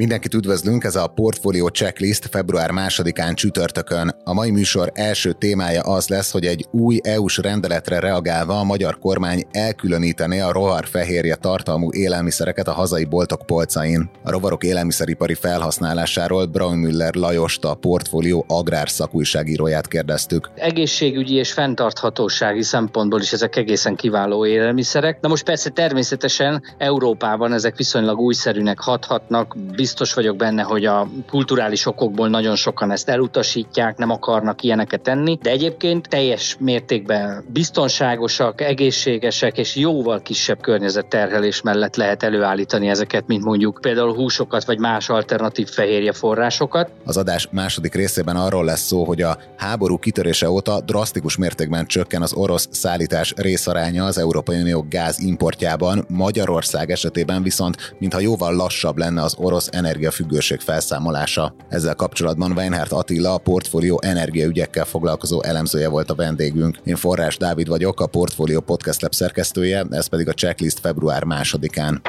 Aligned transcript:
Mindenkit 0.00 0.34
üdvözlünk, 0.34 0.84
ez 0.84 0.96
a 0.96 1.06
Portfolio 1.06 1.68
Checklist 1.68 2.26
február 2.30 2.70
másodikán 2.70 3.34
csütörtökön. 3.34 4.14
A 4.24 4.32
mai 4.32 4.50
műsor 4.50 4.90
első 4.94 5.32
témája 5.32 5.80
az 5.80 6.08
lesz, 6.08 6.30
hogy 6.32 6.44
egy 6.44 6.66
új 6.70 7.00
EU-s 7.02 7.38
rendeletre 7.38 7.98
reagálva 8.00 8.58
a 8.58 8.64
magyar 8.64 8.98
kormány 8.98 9.44
elkülönítené 9.50 10.40
a 10.40 10.52
rovar 10.52 10.86
fehérje 10.86 11.34
tartalmú 11.34 11.92
élelmiszereket 11.92 12.68
a 12.68 12.72
hazai 12.72 13.04
boltok 13.04 13.46
polcain. 13.46 14.10
A 14.24 14.30
rovarok 14.30 14.64
élelmiszeripari 14.64 15.34
felhasználásáról 15.34 16.46
Braunmüller 16.46 17.14
Lajost, 17.14 17.64
a 17.64 17.74
Portfolio 17.74 18.44
agrár 18.46 18.88
szakújságíróját 18.88 19.88
kérdeztük. 19.88 20.50
Egészségügyi 20.54 21.34
és 21.34 21.52
fenntarthatósági 21.52 22.62
szempontból 22.62 23.20
is 23.20 23.32
ezek 23.32 23.56
egészen 23.56 23.96
kiváló 23.96 24.46
élelmiszerek. 24.46 25.20
Na 25.20 25.28
most 25.28 25.44
persze 25.44 25.70
természetesen 25.70 26.62
Európában 26.78 27.52
ezek 27.52 27.76
viszonylag 27.76 28.18
újszerűnek 28.18 28.80
hathatnak, 28.80 29.56
biztos 29.90 30.14
vagyok 30.14 30.36
benne, 30.36 30.62
hogy 30.62 30.84
a 30.84 31.08
kulturális 31.28 31.86
okokból 31.86 32.28
nagyon 32.28 32.56
sokan 32.56 32.90
ezt 32.90 33.08
elutasítják, 33.08 33.96
nem 33.96 34.10
akarnak 34.10 34.62
ilyeneket 34.62 35.00
tenni, 35.00 35.38
de 35.42 35.50
egyébként 35.50 36.08
teljes 36.08 36.56
mértékben 36.58 37.44
biztonságosak, 37.52 38.60
egészségesek 38.60 39.58
és 39.58 39.76
jóval 39.76 40.22
kisebb 40.22 40.60
környezetterhelés 40.60 41.62
mellett 41.62 41.96
lehet 41.96 42.22
előállítani 42.22 42.88
ezeket, 42.88 43.26
mint 43.26 43.44
mondjuk 43.44 43.78
például 43.80 44.14
húsokat 44.14 44.64
vagy 44.64 44.78
más 44.78 45.08
alternatív 45.08 45.68
fehérje 45.68 46.12
forrásokat. 46.12 46.90
Az 47.04 47.16
adás 47.16 47.48
második 47.50 47.94
részében 47.94 48.36
arról 48.36 48.64
lesz 48.64 48.86
szó, 48.86 49.04
hogy 49.04 49.22
a 49.22 49.38
háború 49.56 49.98
kitörése 49.98 50.50
óta 50.50 50.80
drasztikus 50.80 51.36
mértékben 51.36 51.86
csökken 51.86 52.22
az 52.22 52.32
orosz 52.32 52.68
szállítás 52.70 53.32
részaránya 53.36 54.04
az 54.04 54.18
Európai 54.18 54.60
Unió 54.60 54.86
gáz 54.88 55.18
importjában, 55.18 56.04
Magyarország 56.08 56.90
esetében 56.90 57.42
viszont 57.42 57.94
mintha 57.98 58.20
jóval 58.20 58.54
lassabb 58.54 58.96
lenne 58.96 59.22
az 59.22 59.34
orosz 59.38 59.68
energiafüggőség 59.72 60.60
felszámolása. 60.60 61.54
Ezzel 61.68 61.94
kapcsolatban 61.94 62.52
Weinhardt 62.52 62.92
Attila, 62.92 63.34
a 63.34 63.38
portfólió 63.38 64.00
energiaügyekkel 64.02 64.84
foglalkozó 64.84 65.42
elemzője 65.42 65.88
volt 65.88 66.10
a 66.10 66.14
vendégünk. 66.14 66.78
Én 66.84 66.96
Forrás 66.96 67.36
Dávid 67.36 67.68
vagyok, 67.68 68.00
a 68.00 68.06
Portfólió 68.06 68.60
Podcast 68.60 69.02
Lab 69.02 69.12
szerkesztője, 69.12 69.86
ez 69.90 70.06
pedig 70.06 70.28
a 70.28 70.34
checklist 70.34 70.80
február 70.80 71.24
másodikán. 71.24 72.02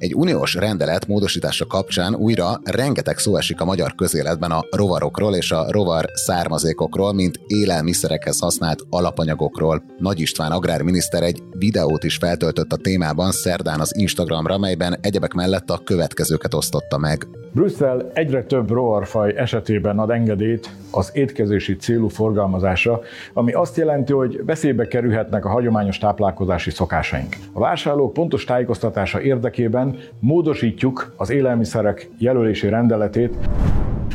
Egy 0.00 0.14
uniós 0.14 0.54
rendelet 0.54 1.06
módosítása 1.06 1.66
kapcsán 1.66 2.14
újra 2.14 2.60
rengeteg 2.64 3.18
szó 3.18 3.36
esik 3.36 3.60
a 3.60 3.64
magyar 3.64 3.94
közéletben 3.94 4.50
a 4.50 4.64
rovarokról 4.70 5.34
és 5.34 5.52
a 5.52 5.66
rovar 5.70 6.04
származékokról, 6.14 7.12
mint 7.12 7.40
élelmiszerekhez 7.46 8.40
használt 8.40 8.82
alapanyagokról. 8.90 9.82
Nagy 9.98 10.20
István 10.20 10.50
agrárminiszter 10.50 11.22
egy 11.22 11.42
videót 11.50 12.04
is 12.04 12.16
feltöltött 12.16 12.72
a 12.72 12.76
témában 12.76 13.30
szerdán 13.30 13.80
az 13.80 13.96
Instagramra, 13.96 14.58
melyben 14.58 14.98
egyebek 15.00 15.32
mellett 15.32 15.70
a 15.70 15.80
következőket 15.84 16.54
osztotta 16.54 16.98
meg. 16.98 17.26
Brüsszel 17.52 18.10
egyre 18.14 18.44
több 18.44 18.70
rovarfaj 18.70 19.34
esetében 19.36 19.98
ad 19.98 20.10
engedélyt 20.10 20.70
az 20.90 21.10
étkezési 21.14 21.76
célú 21.76 22.08
forgalmazásra, 22.08 23.00
ami 23.32 23.52
azt 23.52 23.76
jelenti, 23.76 24.12
hogy 24.12 24.44
veszélybe 24.44 24.86
kerülhetnek 24.86 25.44
a 25.44 25.48
hagyományos 25.48 25.98
táplálkozási 25.98 26.70
szokásaink. 26.70 27.36
A 27.52 27.58
vásárlók 27.58 28.12
pontos 28.12 28.44
tájékoztatása 28.44 29.20
érdekében 29.20 29.89
módosítjuk 30.20 31.14
az 31.16 31.30
élelmiszerek 31.30 32.10
jelölési 32.18 32.68
rendeletét, 32.68 33.36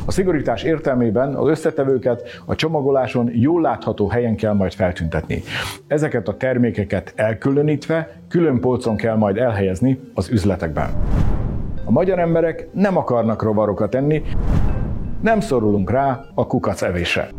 a 0.08 0.12
szigorítás 0.12 0.64
értelmében 0.64 1.36
az 1.36 1.50
összetevőket 1.50 2.42
a 2.46 2.56
csomagoláson 2.56 3.30
jól 3.34 3.62
látható 3.62 4.08
helyen 4.08 4.36
kell 4.36 4.54
majd 4.54 4.74
feltüntetni. 4.74 5.42
Ezeket 5.88 6.28
a 6.28 6.38
termékeket 6.38 7.14
elkülönítve 7.16 8.22
külön 8.28 8.60
polcon 8.60 8.96
kell 8.96 9.16
majd 9.16 9.38
elhelyezni 9.38 10.00
az 10.14 10.30
üzletekben. 10.30 10.90
A 11.86 11.92
magyar 11.92 12.20
emberek 12.20 12.68
nem 12.74 12.98
akarnak 12.98 13.44
rovarokat 13.44 13.96
enni, 13.96 14.22
nem 15.22 15.40
szorulunk 15.40 15.92
rá 15.92 16.26
a 16.34 16.48
kukac 16.48 16.82
evésre. 16.82 17.30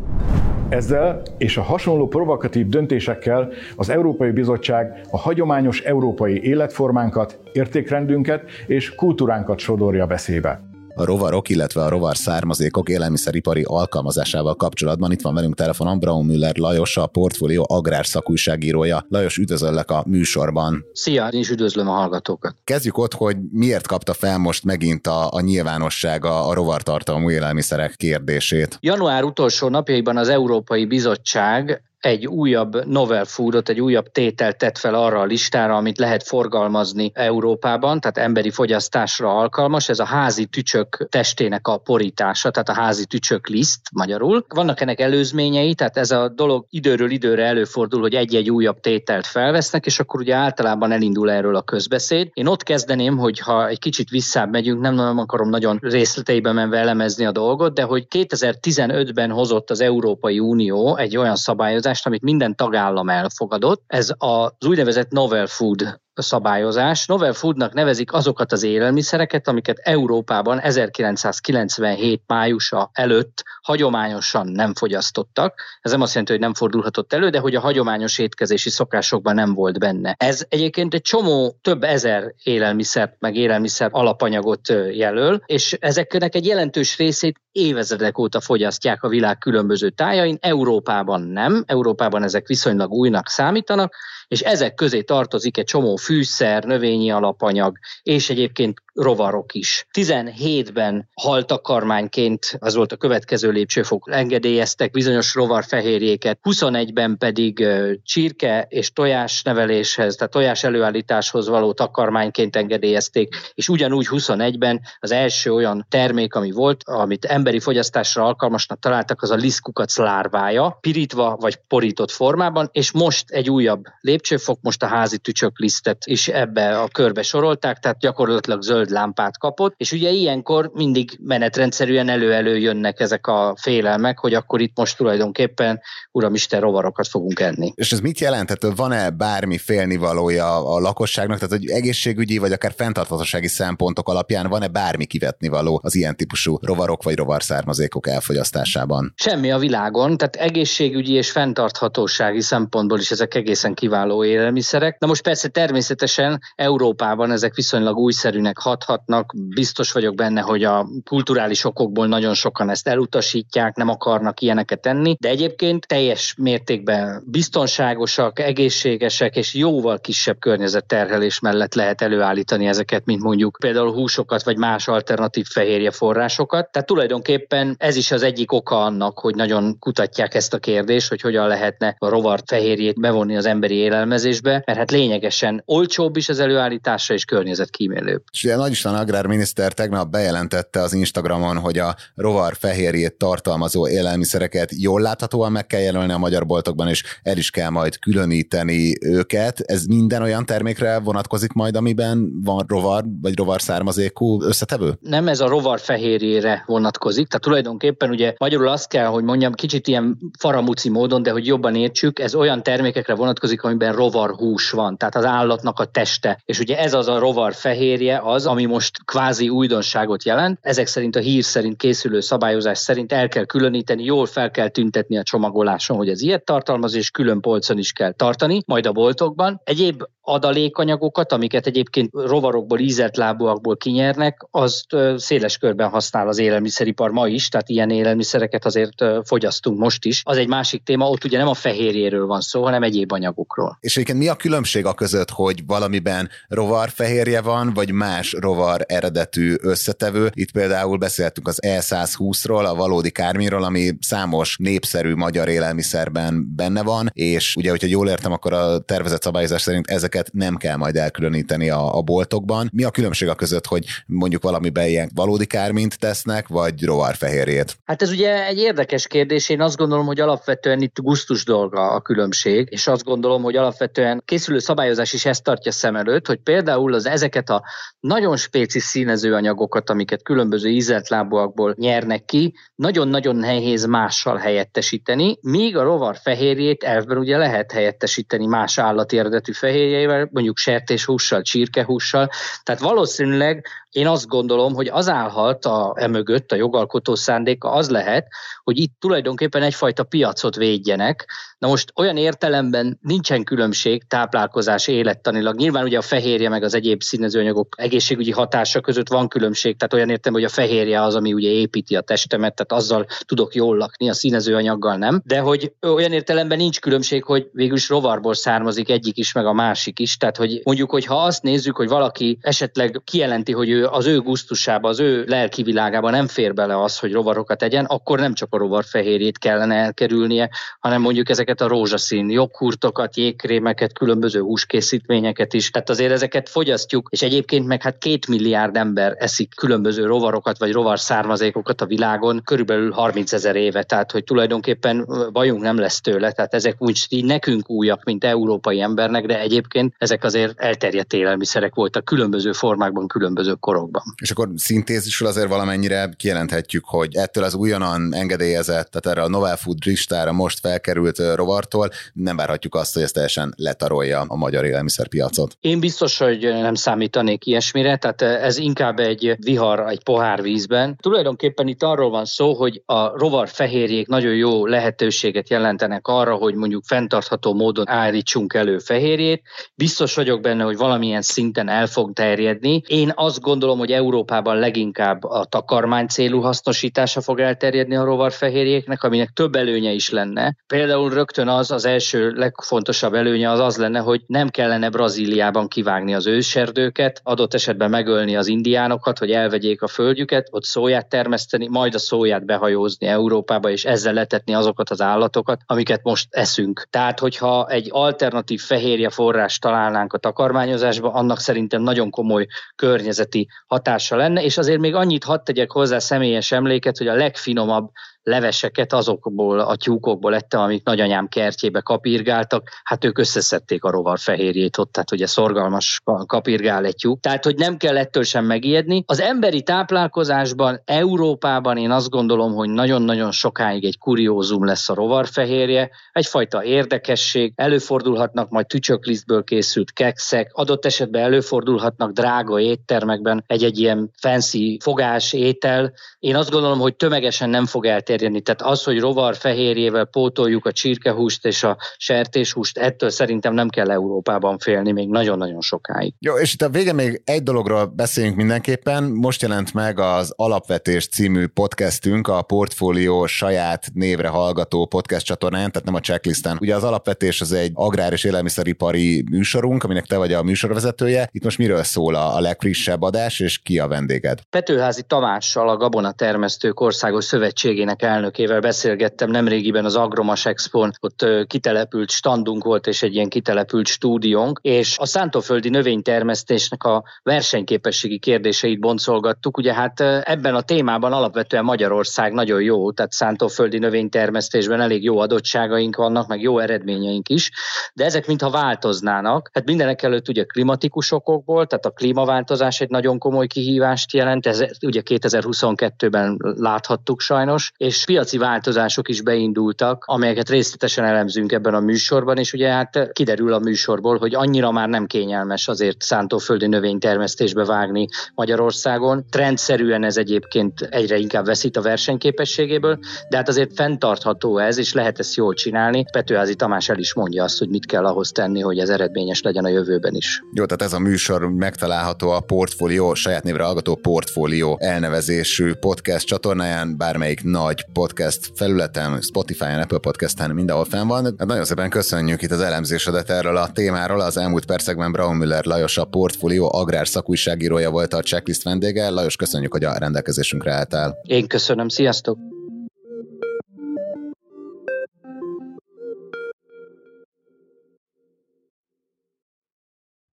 Ezzel 0.68 1.22
és 1.38 1.56
a 1.56 1.62
hasonló 1.62 2.08
provokatív 2.08 2.66
döntésekkel 2.66 3.52
az 3.76 3.88
Európai 3.88 4.30
Bizottság 4.30 5.00
a 5.10 5.18
hagyományos 5.18 5.80
európai 5.80 6.42
életformánkat, 6.42 7.38
értékrendünket 7.52 8.50
és 8.66 8.94
kultúránkat 8.94 9.58
sodorja 9.58 10.06
veszélybe 10.06 10.60
a 10.96 11.04
rovarok, 11.04 11.48
illetve 11.48 11.82
a 11.82 11.88
rovar 11.88 12.16
származékok 12.16 12.88
élelmiszeripari 12.88 13.62
alkalmazásával 13.66 14.54
kapcsolatban. 14.54 15.12
Itt 15.12 15.20
van 15.20 15.34
velünk 15.34 15.54
telefonon 15.54 15.98
Braun 15.98 16.24
Müller 16.24 16.56
Lajos, 16.56 16.96
a 16.96 17.06
portfólió 17.06 17.66
agrár 17.68 18.06
szakújságírója. 18.06 19.06
Lajos, 19.08 19.36
üdvözöllek 19.36 19.90
a 19.90 20.04
műsorban. 20.06 20.84
Szia, 20.92 21.28
én 21.28 21.40
is 21.40 21.50
üdvözlöm 21.50 21.88
a 21.88 21.92
hallgatókat. 21.92 22.56
Kezdjük 22.64 22.98
ott, 22.98 23.14
hogy 23.14 23.36
miért 23.52 23.86
kapta 23.86 24.14
fel 24.14 24.38
most 24.38 24.64
megint 24.64 25.06
a, 25.06 25.32
a 25.32 25.40
nyilvánosság 25.40 26.24
a, 26.24 26.48
a 26.48 26.54
rovartartalmú 26.54 27.30
élelmiszerek 27.30 27.94
kérdését. 27.96 28.78
Január 28.80 29.24
utolsó 29.24 29.68
napjaiban 29.68 30.16
az 30.16 30.28
Európai 30.28 30.86
Bizottság 30.86 31.82
egy 32.00 32.26
újabb 32.26 32.86
novel 32.86 33.24
foodot, 33.24 33.68
egy 33.68 33.80
újabb 33.80 34.06
tételt 34.06 34.58
tett 34.58 34.78
fel 34.78 34.94
arra 34.94 35.20
a 35.20 35.24
listára, 35.24 35.76
amit 35.76 35.98
lehet 35.98 36.22
forgalmazni 36.22 37.10
Európában, 37.14 38.00
tehát 38.00 38.18
emberi 38.18 38.50
fogyasztásra 38.50 39.38
alkalmas. 39.38 39.88
Ez 39.88 39.98
a 39.98 40.04
házi 40.04 40.46
tücsök 40.46 41.06
testének 41.10 41.68
a 41.68 41.76
porítása, 41.76 42.50
tehát 42.50 42.68
a 42.68 42.82
házi 42.82 43.06
tücsök 43.06 43.48
liszt 43.48 43.80
magyarul. 43.92 44.44
Vannak 44.48 44.80
ennek 44.80 45.00
előzményei, 45.00 45.74
tehát 45.74 45.96
ez 45.96 46.10
a 46.10 46.28
dolog 46.28 46.66
időről 46.70 47.10
időre 47.10 47.44
előfordul, 47.44 48.00
hogy 48.00 48.14
egy-egy 48.14 48.50
újabb 48.50 48.80
tételt 48.80 49.26
felvesznek, 49.26 49.86
és 49.86 50.00
akkor 50.00 50.20
ugye 50.20 50.34
általában 50.34 50.92
elindul 50.92 51.30
erről 51.30 51.56
a 51.56 51.62
közbeszéd. 51.62 52.28
Én 52.32 52.46
ott 52.46 52.62
kezdeném, 52.62 53.16
hogy 53.16 53.38
ha 53.38 53.68
egy 53.68 53.78
kicsit 53.78 54.10
visszább 54.10 54.50
megyünk, 54.50 54.80
nem, 54.80 54.94
nem 54.94 55.18
akarom 55.18 55.48
nagyon 55.48 55.78
részleteiben 55.82 56.54
menve 56.54 56.78
elemezni 56.78 57.24
a 57.24 57.32
dolgot, 57.32 57.74
de 57.74 57.82
hogy 57.82 58.06
2015-ben 58.10 59.30
hozott 59.30 59.70
az 59.70 59.80
Európai 59.80 60.38
Unió 60.38 60.96
egy 60.96 61.16
olyan 61.16 61.36
szabályozást, 61.36 61.85
szabályozást, 61.86 62.06
amit 62.06 62.22
minden 62.22 62.56
tagállam 62.56 63.08
elfogadott. 63.08 63.82
Ez 63.86 64.10
az 64.18 64.66
úgynevezett 64.66 65.10
novel 65.10 65.46
food 65.46 66.00
szabályozás. 66.22 67.06
Novel 67.06 67.32
foodnak 67.32 67.72
nevezik 67.72 68.12
azokat 68.12 68.52
az 68.52 68.62
élelmiszereket, 68.62 69.48
amiket 69.48 69.78
Európában 69.78 70.60
1997 70.60 72.22
májusa 72.26 72.90
előtt 72.92 73.42
hagyományosan 73.62 74.46
nem 74.46 74.74
fogyasztottak. 74.74 75.60
Ez 75.80 75.90
nem 75.90 76.00
azt 76.00 76.10
jelenti, 76.10 76.32
hogy 76.32 76.42
nem 76.42 76.54
fordulhatott 76.54 77.12
elő, 77.12 77.28
de 77.28 77.38
hogy 77.38 77.54
a 77.54 77.60
hagyományos 77.60 78.18
étkezési 78.18 78.70
szokásokban 78.70 79.34
nem 79.34 79.54
volt 79.54 79.78
benne. 79.78 80.14
Ez 80.18 80.44
egyébként 80.48 80.94
egy 80.94 81.02
csomó 81.02 81.58
több 81.62 81.82
ezer 81.82 82.32
élelmiszert, 82.42 83.16
meg 83.18 83.36
élelmiszer 83.36 83.88
alapanyagot 83.92 84.68
jelöl, 84.92 85.42
és 85.46 85.76
ezeknek 85.80 86.34
egy 86.34 86.46
jelentős 86.46 86.96
részét 86.96 87.40
évezredek 87.52 88.18
óta 88.18 88.40
fogyasztják 88.40 89.02
a 89.02 89.08
világ 89.08 89.38
különböző 89.38 89.90
tájain, 89.90 90.36
Európában 90.40 91.22
nem, 91.22 91.64
Európában 91.66 92.22
ezek 92.22 92.46
viszonylag 92.46 92.90
újnak 92.90 93.28
számítanak, 93.28 93.94
és 94.28 94.40
ezek 94.40 94.74
közé 94.74 95.02
tartozik 95.02 95.56
egy 95.56 95.64
csomó 95.64 95.96
fűszer, 95.96 96.64
növényi 96.64 97.10
alapanyag, 97.10 97.78
és 98.02 98.30
egyébként 98.30 98.82
rovarok 98.96 99.54
is. 99.54 99.86
17-ben 99.92 101.08
haltakarmányként, 101.14 102.56
az 102.58 102.74
volt 102.74 102.92
a 102.92 102.96
következő 102.96 103.50
lépcsőfok, 103.50 104.08
engedélyeztek 104.10 104.90
bizonyos 104.90 105.34
rovarfehérjéket, 105.34 106.38
21-ben 106.42 107.18
pedig 107.18 107.66
csirke 108.02 108.66
és 108.68 108.92
tojás 108.92 109.42
neveléshez, 109.42 110.14
tehát 110.14 110.32
tojás 110.32 110.64
előállításhoz 110.64 111.48
való 111.48 111.72
takarmányként 111.72 112.56
engedélyezték, 112.56 113.34
és 113.54 113.68
ugyanúgy 113.68 114.06
21-ben 114.10 114.80
az 114.98 115.12
első 115.12 115.52
olyan 115.52 115.86
termék, 115.88 116.34
ami 116.34 116.50
volt, 116.50 116.82
amit 116.84 117.24
emberi 117.24 117.60
fogyasztásra 117.60 118.24
alkalmasnak 118.24 118.78
találtak, 118.78 119.22
az 119.22 119.30
a 119.30 119.34
liszkukac 119.34 119.98
lárvája, 119.98 120.78
pirítva 120.80 121.36
vagy 121.40 121.56
porított 121.68 122.10
formában, 122.10 122.68
és 122.72 122.92
most 122.92 123.30
egy 123.30 123.50
újabb 123.50 123.84
lépcsőfok, 124.00 124.58
most 124.62 124.82
a 124.82 124.86
házi 124.86 125.18
tücsök 125.18 125.58
lisztet 125.58 126.02
is 126.06 126.28
ebbe 126.28 126.80
a 126.80 126.88
körbe 126.88 127.22
sorolták, 127.22 127.78
tehát 127.78 127.98
gyakorlatilag 127.98 128.62
zöld 128.62 128.85
zöld 128.86 128.90
lámpát 128.90 129.38
kapott, 129.38 129.74
és 129.76 129.92
ugye 129.92 130.10
ilyenkor 130.10 130.70
mindig 130.74 131.18
menetrendszerűen 131.22 132.08
elő-elő 132.08 132.58
jönnek 132.58 133.00
ezek 133.00 133.26
a 133.26 133.54
félelmek, 133.60 134.18
hogy 134.18 134.34
akkor 134.34 134.60
itt 134.60 134.76
most 134.76 134.96
tulajdonképpen 134.96 135.80
uramisten 136.12 136.60
rovarokat 136.60 137.08
fogunk 137.08 137.40
enni. 137.40 137.72
És 137.74 137.92
ez 137.92 138.00
mit 138.00 138.18
jelent? 138.18 138.46
Tehát 138.46 138.76
van-e 138.76 139.10
bármi 139.10 139.58
félnivalója 139.58 140.74
a 140.74 140.78
lakosságnak, 140.78 141.38
tehát 141.38 141.54
hogy 141.54 141.70
egészségügyi 141.70 142.38
vagy 142.38 142.52
akár 142.52 142.72
fenntarthatósági 142.76 143.48
szempontok 143.48 144.08
alapján 144.08 144.48
van-e 144.48 144.68
bármi 144.68 145.04
kivetnivaló 145.04 145.80
az 145.82 145.94
ilyen 145.94 146.16
típusú 146.16 146.58
rovarok 146.62 147.02
vagy 147.02 147.16
rovarszármazékok 147.16 148.08
elfogyasztásában? 148.08 149.12
Semmi 149.16 149.50
a 149.50 149.58
világon, 149.58 150.16
tehát 150.16 150.36
egészségügyi 150.36 151.12
és 151.12 151.30
fenntarthatósági 151.30 152.40
szempontból 152.40 152.98
is 152.98 153.10
ezek 153.10 153.34
egészen 153.34 153.74
kiváló 153.74 154.24
élelmiszerek. 154.24 154.98
Na 154.98 155.06
most 155.06 155.22
persze 155.22 155.48
természetesen 155.48 156.40
Európában 156.54 157.30
ezek 157.30 157.54
viszonylag 157.54 157.96
újszerűnek 157.96 158.58
hat 158.58 158.75
hathatnak. 158.76 159.32
Biztos 159.54 159.92
vagyok 159.92 160.14
benne, 160.14 160.40
hogy 160.40 160.64
a 160.64 160.88
kulturális 161.04 161.64
okokból 161.64 162.06
nagyon 162.06 162.34
sokan 162.34 162.70
ezt 162.70 162.88
elutasítják, 162.88 163.76
nem 163.76 163.88
akarnak 163.88 164.40
ilyeneket 164.40 164.80
tenni, 164.80 165.16
de 165.20 165.28
egyébként 165.28 165.86
teljes 165.86 166.34
mértékben 166.38 167.22
biztonságosak, 167.26 168.38
egészségesek 168.38 169.36
és 169.36 169.54
jóval 169.54 169.98
kisebb 169.98 170.38
környezetterhelés 170.38 171.40
mellett 171.40 171.74
lehet 171.74 172.02
előállítani 172.02 172.66
ezeket, 172.66 173.04
mint 173.04 173.22
mondjuk 173.22 173.56
például 173.60 173.92
húsokat 173.92 174.44
vagy 174.44 174.56
más 174.56 174.88
alternatív 174.88 175.46
fehérje 175.46 175.90
forrásokat. 175.90 176.70
Tehát 176.70 176.88
tulajdonképpen 176.88 177.74
ez 177.78 177.96
is 177.96 178.10
az 178.10 178.22
egyik 178.22 178.52
oka 178.52 178.84
annak, 178.84 179.18
hogy 179.18 179.34
nagyon 179.34 179.78
kutatják 179.78 180.34
ezt 180.34 180.54
a 180.54 180.58
kérdést, 180.58 181.08
hogy 181.08 181.20
hogyan 181.20 181.46
lehetne 181.46 181.96
a 181.98 182.08
rovar 182.08 182.40
fehérjét 182.46 183.00
bevonni 183.00 183.36
az 183.36 183.46
emberi 183.46 183.74
élelmezésbe, 183.74 184.62
mert 184.66 184.78
hát 184.78 184.90
lényegesen 184.90 185.62
olcsóbb 185.64 186.16
is 186.16 186.28
az 186.28 186.38
előállítása 186.38 187.14
és 187.14 187.24
környezetkímélőbb. 187.24 188.22
És 188.32 188.44
ugye 188.44 188.56
Nagy 188.66 188.74
István 188.74 188.94
agrárminiszter 188.94 189.72
tegnap 189.72 190.10
bejelentette 190.10 190.80
az 190.80 190.92
Instagramon, 190.92 191.58
hogy 191.58 191.78
a 191.78 191.94
rovar 192.14 192.56
fehérjét 192.56 193.14
tartalmazó 193.14 193.88
élelmiszereket 193.88 194.70
jól 194.76 195.00
láthatóan 195.00 195.52
meg 195.52 195.66
kell 195.66 195.80
jelölni 195.80 196.12
a 196.12 196.18
magyar 196.18 196.46
boltokban, 196.46 196.88
és 196.88 197.04
el 197.22 197.36
is 197.36 197.50
kell 197.50 197.68
majd 197.68 197.98
különíteni 197.98 198.92
őket. 199.00 199.60
Ez 199.60 199.84
minden 199.84 200.22
olyan 200.22 200.46
termékre 200.46 200.98
vonatkozik 200.98 201.52
majd, 201.52 201.76
amiben 201.76 202.30
van 202.44 202.64
rovar 202.68 203.04
vagy 203.22 203.36
rovar 203.36 203.60
származékú 203.60 204.42
összetevő? 204.42 204.98
Nem 205.00 205.28
ez 205.28 205.40
a 205.40 205.48
rovar 205.48 205.80
fehérjére 205.80 206.62
vonatkozik, 206.66 207.26
tehát 207.26 207.42
tulajdonképpen 207.42 208.10
ugye 208.10 208.34
magyarul 208.38 208.68
azt 208.68 208.88
kell, 208.88 209.06
hogy 209.06 209.24
mondjam, 209.24 209.52
kicsit 209.52 209.86
ilyen 209.86 210.18
faramuci 210.38 210.88
módon, 210.88 211.22
de 211.22 211.30
hogy 211.30 211.46
jobban 211.46 211.74
értsük, 211.74 212.18
ez 212.18 212.34
olyan 212.34 212.62
termékekre 212.62 213.14
vonatkozik, 213.14 213.62
amiben 213.62 213.92
rovar 213.92 214.30
hús 214.30 214.70
van, 214.70 214.96
tehát 214.96 215.16
az 215.16 215.24
állatnak 215.24 215.78
a 215.78 215.84
teste. 215.84 216.40
És 216.44 216.58
ugye 216.58 216.78
ez 216.78 216.94
az 216.94 217.08
a 217.08 217.18
rovar 217.18 217.54
fehérje 217.54 218.20
az, 218.24 218.46
ami 218.56 218.64
most 218.64 219.04
kvázi 219.04 219.48
újdonságot 219.48 220.24
jelent. 220.24 220.58
Ezek 220.62 220.86
szerint 220.86 221.16
a 221.16 221.20
hír 221.20 221.44
szerint 221.44 221.76
készülő 221.76 222.20
szabályozás 222.20 222.78
szerint 222.78 223.12
el 223.12 223.28
kell 223.28 223.44
különíteni, 223.44 224.04
jól 224.04 224.26
fel 224.26 224.50
kell 224.50 224.68
tüntetni 224.68 225.18
a 225.18 225.22
csomagoláson, 225.22 225.96
hogy 225.96 226.08
ez 226.08 226.22
ilyet 226.22 226.44
tartalmaz, 226.44 226.94
és 226.94 227.10
külön 227.10 227.40
polcon 227.40 227.78
is 227.78 227.92
kell 227.92 228.12
tartani, 228.12 228.62
majd 228.66 228.86
a 228.86 228.92
boltokban. 228.92 229.60
Egyéb 229.64 230.02
adalékanyagokat, 230.20 231.32
amiket 231.32 231.66
egyébként 231.66 232.10
rovarokból, 232.12 232.78
ízelt 232.78 233.16
lábúakból 233.16 233.76
kinyernek, 233.76 234.46
azt 234.50 234.86
széles 235.16 235.58
körben 235.58 235.88
használ 235.88 236.28
az 236.28 236.38
élelmiszeripar 236.38 237.10
ma 237.10 237.28
is, 237.28 237.48
tehát 237.48 237.68
ilyen 237.68 237.90
élelmiszereket 237.90 238.64
azért 238.64 239.04
fogyasztunk 239.24 239.78
most 239.78 240.04
is. 240.04 240.22
Az 240.24 240.36
egy 240.36 240.48
másik 240.48 240.82
téma, 240.82 241.08
ott 241.08 241.24
ugye 241.24 241.38
nem 241.38 241.48
a 241.48 241.54
fehérjéről 241.54 242.26
van 242.26 242.40
szó, 242.40 242.62
hanem 242.62 242.82
egyéb 242.82 243.12
anyagokról. 243.12 243.78
És 243.80 243.94
egyébként 243.96 244.18
mi 244.18 244.28
a 244.28 244.34
különbség 244.34 244.86
a 244.86 244.94
között, 244.94 245.30
hogy 245.30 245.66
valamiben 245.66 246.28
rovar 246.48 246.88
fehérje 246.88 247.40
van, 247.40 247.72
vagy 247.74 247.92
más 247.92 248.35
rovar 248.38 248.84
eredetű 248.86 249.54
összetevő? 249.60 250.30
Itt 250.34 250.50
például 250.50 250.96
beszéltünk 250.96 251.48
az 251.48 251.58
E120-ról, 251.66 252.64
a 252.64 252.74
valódi 252.74 253.10
kármínról, 253.10 253.64
ami 253.64 253.92
számos 254.00 254.56
népszerű 254.58 255.14
magyar 255.14 255.48
élelmiszerben 255.48 256.54
benne 256.56 256.82
van, 256.82 257.10
és 257.12 257.54
ugye, 257.56 257.70
hogyha 257.70 257.86
jól 257.86 258.08
értem, 258.08 258.32
akkor 258.32 258.52
a 258.52 258.78
tervezett 258.78 259.22
szabályozás 259.22 259.62
szerint 259.62 259.90
ezek 259.90 260.14
ezeket 260.16 260.32
nem 260.32 260.56
kell 260.56 260.76
majd 260.76 260.96
elkülöníteni 260.96 261.70
a, 261.70 261.96
a 261.96 262.02
boltokban. 262.02 262.70
Mi 262.72 262.84
a 262.84 262.90
különbség 262.90 263.28
a 263.28 263.34
között, 263.34 263.66
hogy 263.66 263.84
mondjuk 264.06 264.42
valamiben 264.42 264.86
ilyen 264.86 265.10
valódi 265.14 265.46
kármint 265.46 265.98
tesznek, 265.98 266.48
vagy 266.48 266.84
rovarfehérjét? 266.84 267.76
Hát 267.84 268.02
ez 268.02 268.10
ugye 268.10 268.46
egy 268.46 268.58
érdekes 268.58 269.06
kérdés. 269.06 269.48
Én 269.48 269.60
azt 269.60 269.76
gondolom, 269.76 270.06
hogy 270.06 270.20
alapvetően 270.20 270.80
itt 270.80 271.00
gusztus 271.00 271.44
dolga 271.44 271.90
a 271.90 272.00
különbség, 272.00 272.68
és 272.70 272.86
azt 272.86 273.04
gondolom, 273.04 273.42
hogy 273.42 273.56
alapvetően 273.56 274.22
készülő 274.24 274.58
szabályozás 274.58 275.12
is 275.12 275.24
ezt 275.26 275.42
tartja 275.42 275.72
szem 275.72 275.96
előtt, 275.96 276.26
hogy 276.26 276.38
például 276.38 276.94
az 276.94 277.06
ezeket 277.06 277.50
a 277.50 277.62
nagyon 278.00 278.25
spéci 278.34 278.80
színező 278.80 279.34
anyagokat, 279.34 279.90
amiket 279.90 280.22
különböző 280.22 280.68
ízelt 280.68 281.08
lábúakból 281.08 281.74
nyernek 281.78 282.24
ki, 282.24 282.54
nagyon-nagyon 282.74 283.36
nehéz 283.36 283.84
mással 283.84 284.36
helyettesíteni, 284.36 285.38
míg 285.40 285.76
a 285.76 285.82
rovar 285.82 286.16
fehérjét 286.16 286.82
elvben 286.82 287.18
ugye 287.18 287.36
lehet 287.36 287.72
helyettesíteni 287.72 288.46
más 288.46 288.78
állati 288.78 289.18
eredetű 289.18 289.52
fehérjeivel, 289.52 290.28
mondjuk 290.32 290.56
sertéshússal, 290.56 291.42
csirkehússal. 291.42 292.30
Tehát 292.62 292.80
valószínűleg 292.80 293.66
én 293.96 294.06
azt 294.06 294.26
gondolom, 294.26 294.74
hogy 294.74 294.88
az 294.88 295.08
állhat 295.08 295.64
a 295.64 295.92
emögött, 295.96 296.52
a 296.52 296.56
jogalkotó 296.56 297.14
szándéka 297.14 297.70
az 297.70 297.90
lehet, 297.90 298.26
hogy 298.62 298.78
itt 298.78 298.94
tulajdonképpen 298.98 299.62
egyfajta 299.62 300.04
piacot 300.04 300.56
védjenek. 300.56 301.26
Na 301.58 301.68
most 301.68 301.92
olyan 301.94 302.16
értelemben 302.16 302.98
nincsen 303.02 303.44
különbség 303.44 304.06
táplálkozás 304.08 304.88
élettanilag. 304.88 305.56
Nyilván 305.56 305.84
ugye 305.84 305.98
a 305.98 306.02
fehérje 306.02 306.48
meg 306.48 306.62
az 306.62 306.74
egyéb 306.74 307.02
színezőanyagok 307.02 307.74
egészségügyi 307.76 308.30
hatása 308.30 308.80
között 308.80 309.08
van 309.08 309.28
különbség, 309.28 309.76
tehát 309.76 309.94
olyan 309.94 310.10
értem, 310.10 310.32
hogy 310.32 310.44
a 310.44 310.48
fehérje 310.48 311.02
az, 311.02 311.14
ami 311.14 311.32
ugye 311.32 311.50
építi 311.50 311.96
a 311.96 312.00
testemet, 312.00 312.54
tehát 312.54 312.82
azzal 312.84 313.06
tudok 313.24 313.54
jól 313.54 313.76
lakni, 313.76 314.08
a 314.08 314.14
színezőanyaggal 314.14 314.96
nem. 314.96 315.22
De 315.24 315.38
hogy 315.38 315.72
olyan 315.80 316.12
értelemben 316.12 316.58
nincs 316.58 316.80
különbség, 316.80 317.24
hogy 317.24 317.48
végül 317.52 317.76
is 317.76 317.88
rovarból 317.88 318.34
származik 318.34 318.90
egyik 318.90 319.16
is, 319.16 319.32
meg 319.32 319.46
a 319.46 319.52
másik 319.52 319.98
is. 319.98 320.16
Tehát, 320.16 320.36
hogy 320.36 320.60
mondjuk, 320.64 320.90
hogy 320.90 321.04
ha 321.04 321.22
azt 321.22 321.42
nézzük, 321.42 321.76
hogy 321.76 321.88
valaki 321.88 322.38
esetleg 322.40 323.00
kijelenti, 323.04 323.52
hogy 323.52 323.70
ő 323.70 323.85
az 323.90 324.06
ő 324.06 324.20
gusztusába, 324.20 324.88
az 324.88 325.00
ő 325.00 325.24
lelki 325.28 325.62
világába 325.62 326.10
nem 326.10 326.26
fér 326.26 326.54
bele 326.54 326.82
az, 326.82 326.98
hogy 326.98 327.12
rovarokat 327.12 327.62
egyen, 327.62 327.84
akkor 327.84 328.18
nem 328.18 328.34
csak 328.34 328.54
a 328.54 328.58
rovar 328.58 328.84
fehérjét 328.84 329.38
kellene 329.38 329.74
elkerülnie, 329.74 330.50
hanem 330.80 331.00
mondjuk 331.00 331.28
ezeket 331.28 331.60
a 331.60 331.68
rózsaszín 331.68 332.30
joghurtokat, 332.30 333.16
jégkrémeket, 333.16 333.92
különböző 333.92 334.40
húskészítményeket 334.40 335.54
is. 335.54 335.70
Tehát 335.70 335.90
azért 335.90 336.12
ezeket 336.12 336.48
fogyasztjuk, 336.48 337.08
és 337.10 337.22
egyébként 337.22 337.66
meg 337.66 337.82
hát 337.82 337.98
két 337.98 338.26
milliárd 338.26 338.76
ember 338.76 339.14
eszik 339.18 339.54
különböző 339.54 340.04
rovarokat 340.04 340.58
vagy 340.58 340.72
rovar 340.72 340.98
származékokat 340.98 341.80
a 341.80 341.86
világon, 341.86 342.40
körülbelül 342.44 342.90
30 342.90 343.32
ezer 343.32 343.56
éve, 343.56 343.82
tehát 343.82 344.12
hogy 344.12 344.24
tulajdonképpen 344.24 345.08
bajunk 345.32 345.62
nem 345.62 345.78
lesz 345.78 346.00
tőle, 346.00 346.32
tehát 346.32 346.54
ezek 346.54 346.74
úgy 346.78 347.06
így 347.08 347.24
nekünk 347.24 347.70
újak, 347.70 348.04
mint 348.04 348.24
európai 348.24 348.80
embernek, 348.80 349.26
de 349.26 349.40
egyébként 349.40 349.94
ezek 349.98 350.24
azért 350.24 350.60
elterjedt 350.60 351.12
élelmiszerek 351.12 351.74
voltak 351.74 352.04
különböző 352.04 352.52
formákban, 352.52 353.06
különböző 353.06 353.52
korokban. 353.52 353.75
És 354.22 354.30
akkor 354.30 354.48
szintézisül 354.56 355.26
azért 355.26 355.48
valamennyire 355.48 356.10
kijelenthetjük, 356.16 356.84
hogy 356.84 357.16
ettől 357.16 357.44
az 357.44 357.54
újonnan 357.54 358.14
engedélyezett, 358.14 358.90
tehát 358.90 359.18
erre 359.18 359.26
a 359.26 359.28
Novel 359.28 359.56
Food 359.56 359.84
listára 359.84 360.32
most 360.32 360.58
felkerült 360.58 361.18
rovartól 361.34 361.90
nem 362.12 362.36
várhatjuk 362.36 362.74
azt, 362.74 362.94
hogy 362.94 363.02
ez 363.02 363.10
teljesen 363.10 363.54
letarolja 363.56 364.24
a 364.28 364.36
magyar 364.36 364.64
élelmiszerpiacot. 364.64 365.56
Én 365.60 365.80
biztos, 365.80 366.18
hogy 366.18 366.38
nem 366.38 366.74
számítanék 366.74 367.46
ilyesmire, 367.46 367.96
tehát 367.96 368.22
ez 368.22 368.56
inkább 368.56 368.98
egy 368.98 369.36
vihar 369.38 369.88
egy 369.88 370.02
pohár 370.02 370.42
vízben. 370.42 370.96
Tulajdonképpen 371.02 371.68
itt 371.68 371.82
arról 371.82 372.10
van 372.10 372.24
szó, 372.24 372.54
hogy 372.54 372.82
a 372.86 373.18
rovar 373.18 373.48
fehérjék 373.48 374.06
nagyon 374.06 374.34
jó 374.34 374.66
lehetőséget 374.66 375.50
jelentenek 375.50 376.06
arra, 376.06 376.34
hogy 376.34 376.54
mondjuk 376.54 376.84
fenntartható 376.84 377.54
módon 377.54 377.88
állítsunk 377.88 378.54
elő 378.54 378.78
fehérjét. 378.78 379.42
Biztos 379.74 380.14
vagyok 380.14 380.40
benne, 380.40 380.64
hogy 380.64 380.76
valamilyen 380.76 381.22
szinten 381.22 381.68
el 381.68 381.86
fog 381.86 382.12
terjedni. 382.12 382.82
Én 382.86 383.12
azt 383.14 383.40
gondolom, 383.40 383.55
hogy 383.60 383.92
Európában 383.92 384.58
leginkább 384.58 385.24
a 385.24 385.44
takarmány 385.44 386.06
célú 386.06 386.40
hasznosítása 386.40 387.20
fog 387.20 387.40
elterjedni 387.40 387.96
a 387.96 388.04
rovarfehérjéknek, 388.04 389.02
aminek 389.02 389.28
több 389.28 389.54
előnye 389.54 389.90
is 389.90 390.10
lenne. 390.10 390.56
Például 390.66 391.10
rögtön 391.10 391.48
az, 391.48 391.70
az 391.70 391.84
első 391.84 392.30
legfontosabb 392.30 393.14
előnye 393.14 393.50
az 393.50 393.60
az 393.60 393.76
lenne, 393.76 393.98
hogy 393.98 394.22
nem 394.26 394.48
kellene 394.48 394.90
Brazíliában 394.90 395.68
kivágni 395.68 396.14
az 396.14 396.26
őserdőket, 396.26 397.20
adott 397.22 397.54
esetben 397.54 397.90
megölni 397.90 398.36
az 398.36 398.46
indiánokat, 398.46 399.18
hogy 399.18 399.30
elvegyék 399.30 399.82
a 399.82 399.86
földjüket, 399.86 400.48
ott 400.50 400.64
szóját 400.64 401.08
termeszteni, 401.08 401.68
majd 401.68 401.94
a 401.94 401.98
szóját 401.98 402.44
behajózni 402.44 403.06
Európába, 403.06 403.70
és 403.70 403.84
ezzel 403.84 404.12
letetni 404.12 404.54
azokat 404.54 404.90
az 404.90 405.00
állatokat, 405.00 405.60
amiket 405.66 406.02
most 406.02 406.26
eszünk. 406.30 406.86
Tehát, 406.90 407.18
hogyha 407.18 407.68
egy 407.68 407.88
alternatív 407.90 408.60
fehérje 408.60 409.10
forrás 409.10 409.58
találnánk 409.58 410.12
a 410.12 410.18
takarmányozásba, 410.18 411.12
annak 411.12 411.38
szerintem 411.38 411.82
nagyon 411.82 412.10
komoly 412.10 412.46
környezeti 412.76 413.45
hatása 413.66 414.16
lenne, 414.16 414.42
és 414.42 414.58
azért 414.58 414.80
még 414.80 414.94
annyit 414.94 415.24
hadd 415.24 415.44
tegyek 415.44 415.70
hozzá 415.70 415.98
személyes 415.98 416.52
emléket, 416.52 416.98
hogy 416.98 417.08
a 417.08 417.14
legfinomabb 417.14 417.90
leveseket 418.26 418.92
azokból 418.92 419.60
a 419.60 419.76
tyúkokból 419.76 420.34
ettem, 420.34 420.60
amik 420.60 420.84
nagyanyám 420.84 421.28
kertjébe 421.28 421.80
kapirgáltak, 421.80 422.70
hát 422.84 423.04
ők 423.04 423.18
összeszedték 423.18 423.84
a 423.84 423.90
rovar 423.90 424.18
fehérjét 424.18 424.78
ott, 424.78 424.92
tehát 424.92 425.12
ugye 425.12 425.26
szorgalmas 425.26 426.00
kapirgál 426.26 426.84
egy 426.84 426.94
tyúk. 426.96 427.20
Tehát, 427.20 427.44
hogy 427.44 427.56
nem 427.56 427.76
kell 427.76 427.96
ettől 427.96 428.22
sem 428.22 428.44
megijedni. 428.44 429.04
Az 429.06 429.20
emberi 429.20 429.62
táplálkozásban, 429.62 430.82
Európában 430.84 431.76
én 431.76 431.90
azt 431.90 432.10
gondolom, 432.10 432.54
hogy 432.54 432.68
nagyon-nagyon 432.68 433.30
sokáig 433.30 433.84
egy 433.84 433.98
kuriózum 433.98 434.64
lesz 434.64 434.88
a 434.88 434.94
rovarfehérje, 434.94 435.90
egyfajta 436.12 436.64
érdekesség, 436.64 437.52
előfordulhatnak 437.56 438.50
majd 438.50 438.66
tücsöklisztből 438.66 439.44
készült 439.44 439.92
kekszek, 439.92 440.50
adott 440.52 440.84
esetben 440.84 441.22
előfordulhatnak 441.22 442.12
drága 442.12 442.60
éttermekben, 442.60 443.44
egy-egy 443.46 443.78
ilyen 443.78 444.10
fancy 444.20 444.78
fogás, 444.82 445.32
étel, 445.32 445.92
én 446.18 446.36
azt 446.36 446.50
gondolom, 446.50 446.78
hogy 446.78 446.96
tömegesen 446.96 447.50
nem 447.50 447.66
fog 447.66 447.86
elterjedni. 448.16 448.40
Tehát 448.40 448.62
az, 448.62 448.84
hogy 448.84 449.00
rovar 449.00 449.36
fehérjével 449.36 450.04
pótoljuk 450.04 450.66
a 450.66 450.72
csirkehúst 450.72 451.44
és 451.44 451.62
a 451.62 451.76
sertéshúst, 451.96 452.78
ettől 452.78 453.10
szerintem 453.10 453.54
nem 453.54 453.68
kell 453.68 453.90
Európában 453.90 454.58
félni 454.58 454.92
még 454.92 455.08
nagyon-nagyon 455.08 455.60
sokáig. 455.60 456.14
Jó, 456.18 456.34
és 456.34 456.54
itt 456.54 456.62
a 456.62 456.68
vége 456.68 456.92
még 456.92 457.22
egy 457.24 457.42
dologról 457.42 457.86
beszéljünk 457.86 458.36
mindenképpen. 458.36 459.04
Most 459.04 459.42
jelent 459.42 459.74
meg 459.74 460.00
az 460.00 460.32
Alapvetés 460.36 461.08
című 461.08 461.46
podcastünk, 461.46 462.28
a 462.28 462.42
portfólió 462.42 463.26
saját 463.26 463.86
névre 463.94 464.28
hallgató 464.28 464.86
podcast 464.86 465.26
csatornán, 465.26 465.70
tehát 465.70 465.84
nem 465.84 465.94
a 465.94 466.00
checklisten. 466.00 466.58
Ugye 466.60 466.74
az 466.74 466.84
Alapvetés 466.84 467.40
az 467.40 467.52
egy 467.52 467.70
agrár 467.74 468.12
és 468.12 468.24
élelmiszeripari 468.24 469.24
műsorunk, 469.30 469.84
aminek 469.84 470.04
te 470.04 470.16
vagy 470.16 470.32
a 470.32 470.42
műsorvezetője. 470.42 471.28
Itt 471.32 471.44
most 471.44 471.58
miről 471.58 471.82
szól 471.82 472.14
a 472.14 472.40
legfrissebb 472.40 473.02
adás, 473.02 473.40
és 473.40 473.58
ki 473.58 473.78
a 473.78 473.88
vendéged? 473.88 474.38
Petőházi 474.50 475.02
Tamással, 475.02 475.68
a 475.68 475.76
Gabona 475.76 476.12
Termesztők 476.12 476.80
Országos 476.80 477.24
Szövetségének 477.24 478.02
elnökével 478.06 478.60
beszélgettem 478.60 479.30
nemrégiben 479.30 479.84
az 479.84 479.96
Agromas 479.96 480.46
Expon, 480.46 480.90
ott 481.00 481.26
kitelepült 481.46 482.10
standunk 482.10 482.64
volt, 482.64 482.86
és 482.86 483.02
egy 483.02 483.14
ilyen 483.14 483.28
kitelepült 483.28 483.86
stúdiónk, 483.86 484.58
és 484.62 484.98
a 484.98 485.06
szántóföldi 485.06 485.68
növénytermesztésnek 485.68 486.84
a 486.84 487.04
versenyképességi 487.22 488.18
kérdéseit 488.18 488.80
boncolgattuk. 488.80 489.56
Ugye 489.56 489.74
hát 489.74 490.00
ebben 490.00 490.54
a 490.54 490.60
témában 490.62 491.12
alapvetően 491.12 491.64
Magyarország 491.64 492.32
nagyon 492.32 492.62
jó, 492.62 492.92
tehát 492.92 493.12
szántóföldi 493.12 493.78
növénytermesztésben 493.78 494.80
elég 494.80 495.02
jó 495.02 495.18
adottságaink 495.18 495.96
vannak, 495.96 496.26
meg 496.26 496.40
jó 496.40 496.58
eredményeink 496.58 497.28
is, 497.28 497.50
de 497.94 498.04
ezek 498.04 498.26
mintha 498.26 498.50
változnának. 498.50 499.50
Hát 499.52 499.64
mindenek 499.64 500.02
előtt 500.02 500.28
ugye 500.28 500.44
klimatikus 500.44 501.12
okokból, 501.12 501.66
tehát 501.66 501.86
a 501.86 501.90
klímaváltozás 501.90 502.80
egy 502.80 502.90
nagyon 502.90 503.18
komoly 503.18 503.46
kihívást 503.46 504.12
jelent, 504.12 504.46
ez 504.46 504.64
ugye 504.86 505.02
2022-ben 505.04 506.38
láthattuk 506.56 507.20
sajnos, 507.20 507.72
és 507.76 507.95
piaci 508.04 508.38
változások 508.38 509.08
is 509.08 509.20
beindultak, 509.20 510.04
amelyeket 510.06 510.48
részletesen 510.48 511.04
elemzünk 511.04 511.52
ebben 511.52 511.74
a 511.74 511.80
műsorban, 511.80 512.36
és 512.38 512.52
ugye 512.52 512.68
hát 512.68 513.12
kiderül 513.12 513.52
a 513.52 513.58
műsorból, 513.58 514.18
hogy 514.18 514.34
annyira 514.34 514.70
már 514.70 514.88
nem 514.88 515.06
kényelmes 515.06 515.68
azért 515.68 516.02
szántóföldi 516.02 516.66
növénytermesztésbe 516.66 517.64
vágni 517.64 518.06
Magyarországon. 518.34 519.24
Trendszerűen 519.30 520.04
ez 520.04 520.16
egyébként 520.16 520.80
egyre 520.80 521.16
inkább 521.16 521.46
veszít 521.46 521.76
a 521.76 521.82
versenyképességéből, 521.82 522.98
de 523.28 523.36
hát 523.36 523.48
azért 523.48 523.74
fenntartható 523.74 524.58
ez, 524.58 524.78
és 524.78 524.92
lehet 524.92 525.18
ezt 525.18 525.34
jól 525.34 525.54
csinálni. 525.54 526.04
Petőházi 526.12 526.54
Tamás 526.54 526.88
el 526.88 526.98
is 526.98 527.14
mondja 527.14 527.44
azt, 527.44 527.58
hogy 527.58 527.68
mit 527.68 527.86
kell 527.86 528.06
ahhoz 528.06 528.30
tenni, 528.30 528.60
hogy 528.60 528.78
ez 528.78 528.88
eredményes 528.88 529.42
legyen 529.42 529.64
a 529.64 529.68
jövőben 529.68 530.14
is. 530.14 530.42
Jó, 530.52 530.64
tehát 530.64 530.82
ez 530.82 530.92
a 530.92 530.98
műsor 530.98 531.50
megtalálható 531.50 532.30
a 532.30 532.40
Portfolio, 532.40 533.14
saját 533.14 533.42
névre 533.42 533.64
hallgató 533.64 533.94
Portfolio 533.94 534.76
elnevezésű 534.78 535.72
podcast 535.74 536.26
csatornáján, 536.26 536.96
bármelyik 536.96 537.44
nagy 537.44 537.75
podcast 537.92 538.50
felületen, 538.54 539.20
Spotify-on, 539.20 539.80
Apple 539.80 539.98
Podcast-en, 539.98 540.50
mindenhol 540.50 540.84
fenn 540.84 541.06
van. 541.06 541.24
Hát 541.24 541.46
nagyon 541.46 541.64
szépen 541.64 541.90
köszönjük 541.90 542.42
itt 542.42 542.50
az 542.50 542.60
elemzésedet 542.60 543.30
erről 543.30 543.56
a 543.56 543.72
témáról. 543.72 544.20
Az 544.20 544.36
elmúlt 544.36 544.64
percekben 544.64 545.12
Braun 545.12 545.36
Müller 545.36 545.64
Lajos 545.64 545.98
a 545.98 546.04
Portfolio 546.04 546.68
agrár 546.76 547.08
szakújságírója 547.08 547.90
volt 547.90 548.14
a 548.14 548.22
checklist 548.22 548.62
vendége. 548.62 549.08
Lajos, 549.08 549.36
köszönjük, 549.36 549.72
hogy 549.72 549.84
a 549.84 549.98
rendelkezésünkre 549.98 550.72
álltál. 550.72 551.18
Én 551.22 551.46
köszönöm, 551.46 551.88
sziasztok! 551.88 552.38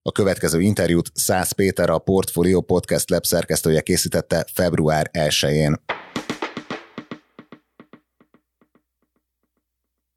A 0.06 0.12
következő 0.12 0.60
interjút 0.60 1.10
Szász 1.14 1.52
Péter, 1.52 1.90
a 1.90 1.98
Portfolio 1.98 2.60
Podcast 2.60 3.10
Lab 3.10 3.24
szerkesztője 3.24 3.80
készítette 3.80 4.46
február 4.52 5.10
1-én. 5.12 5.76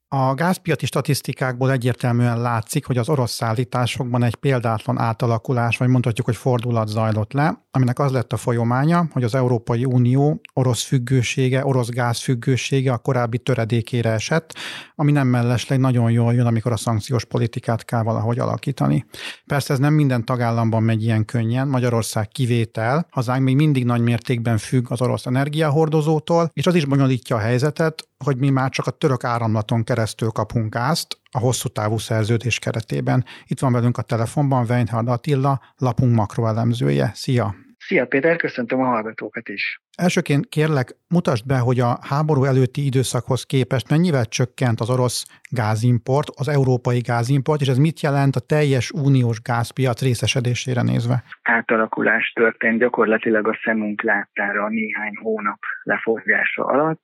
A 0.10 0.34
gázpiaci 0.34 0.86
statisztikákból 0.86 1.72
egyértelműen 1.72 2.42
látszik, 2.42 2.86
hogy 2.86 2.98
az 2.98 3.10
orosz 3.10 3.32
szállításokban 3.32 4.24
egy 4.24 4.36
példátlan 4.36 5.00
átalakulás, 5.00 5.78
vagy 5.78 5.88
mondhatjuk, 5.88 6.26
hogy 6.26 6.36
fordulat 6.36 6.88
zajlott 6.88 7.34
le, 7.34 7.66
aminek 7.72 8.00
az 8.00 8.12
lett 8.12 8.34
a 8.34 8.38
folyamánya, 8.38 9.08
hogy 9.12 9.24
az 9.24 9.36
Európai 9.36 9.86
Unió 9.86 10.42
orosz 10.54 10.84
függősége, 10.84 11.66
orosz 11.66 11.90
gáz 11.90 12.20
függősége 12.20 12.92
a 12.92 12.98
korábbi 12.98 13.38
töredékére 13.38 14.12
esett, 14.12 14.54
ami 14.96 15.12
nem 15.12 15.28
mellesleg 15.28 15.80
nagyon 15.80 16.12
jól 16.12 16.34
jön, 16.34 16.46
amikor 16.46 16.72
a 16.72 16.78
szankciós 16.78 17.26
politikát 17.26 17.86
kell 17.86 18.04
valahogy 18.04 18.40
alakítani. 18.40 19.06
Persze 19.46 19.74
ez 19.74 19.80
nem 19.80 19.94
minden 19.94 20.26
tagállamban 20.26 20.84
megy 20.84 21.04
ilyen 21.04 21.26
könnyen, 21.26 21.68
Magyarország 21.68 22.28
kivétel, 22.28 23.08
hazánk 23.10 23.44
még 23.44 23.56
mindig 23.56 23.86
nagy 23.86 24.02
mértékben 24.02 24.58
függ 24.58 24.86
az 24.92 25.02
orosz 25.02 25.26
energiahordozótól, 25.26 26.50
és 26.54 26.68
az 26.68 26.76
is 26.76 26.86
bonyolítja 26.86 27.36
a 27.36 27.40
helyzetet, 27.40 28.08
hogy 28.26 28.38
mi 28.38 28.50
már 28.50 28.70
csak 28.70 28.88
a 28.88 28.92
török 28.92 29.24
áramlaton 29.24 29.84
keresztül 29.84 30.30
kapunk 30.30 30.74
gázt 30.74 31.18
a 31.32 31.40
hosszú 31.40 31.68
távú 31.70 31.98
szerződés 31.98 32.60
keretében. 32.60 33.26
Itt 33.46 33.60
van 33.60 33.74
velünk 33.74 33.98
a 33.98 34.02
telefonban 34.02 34.66
Weinhard 34.70 35.08
Attila, 35.08 35.62
lapunk 35.78 36.16
makroelemzője. 36.16 37.12
Szia! 37.14 37.56
Szia 37.80 38.06
Péter, 38.06 38.36
köszöntöm 38.36 38.80
a 38.80 38.86
hallgatókat 38.86 39.50
is. 39.50 39.82
Elsőként 39.98 40.48
kérlek, 40.50 40.96
mutasd 41.08 41.46
be, 41.46 41.58
hogy 41.58 41.80
a 41.80 41.98
háború 42.10 42.44
előtti 42.44 42.86
időszakhoz 42.86 43.44
képest 43.44 43.90
mennyivel 43.90 44.26
csökkent 44.26 44.80
az 44.80 44.90
orosz 44.90 45.26
gázimport, 45.50 46.28
az 46.36 46.48
európai 46.48 47.00
gázimport, 47.00 47.62
és 47.62 47.68
ez 47.68 47.78
mit 47.78 48.02
jelent 48.02 48.36
a 48.36 48.40
teljes 48.40 48.92
uniós 48.92 49.42
gázpiac 49.42 50.02
részesedésére 50.02 50.82
nézve? 50.82 51.24
Átalakulás 51.42 52.32
történt 52.36 52.80
gyakorlatilag 52.80 53.48
a 53.48 53.60
szemünk 53.64 54.02
láttára 54.02 54.70
néhány 54.70 55.16
hónap 55.22 55.60
leforgása 55.84 56.66
alatt 56.66 57.02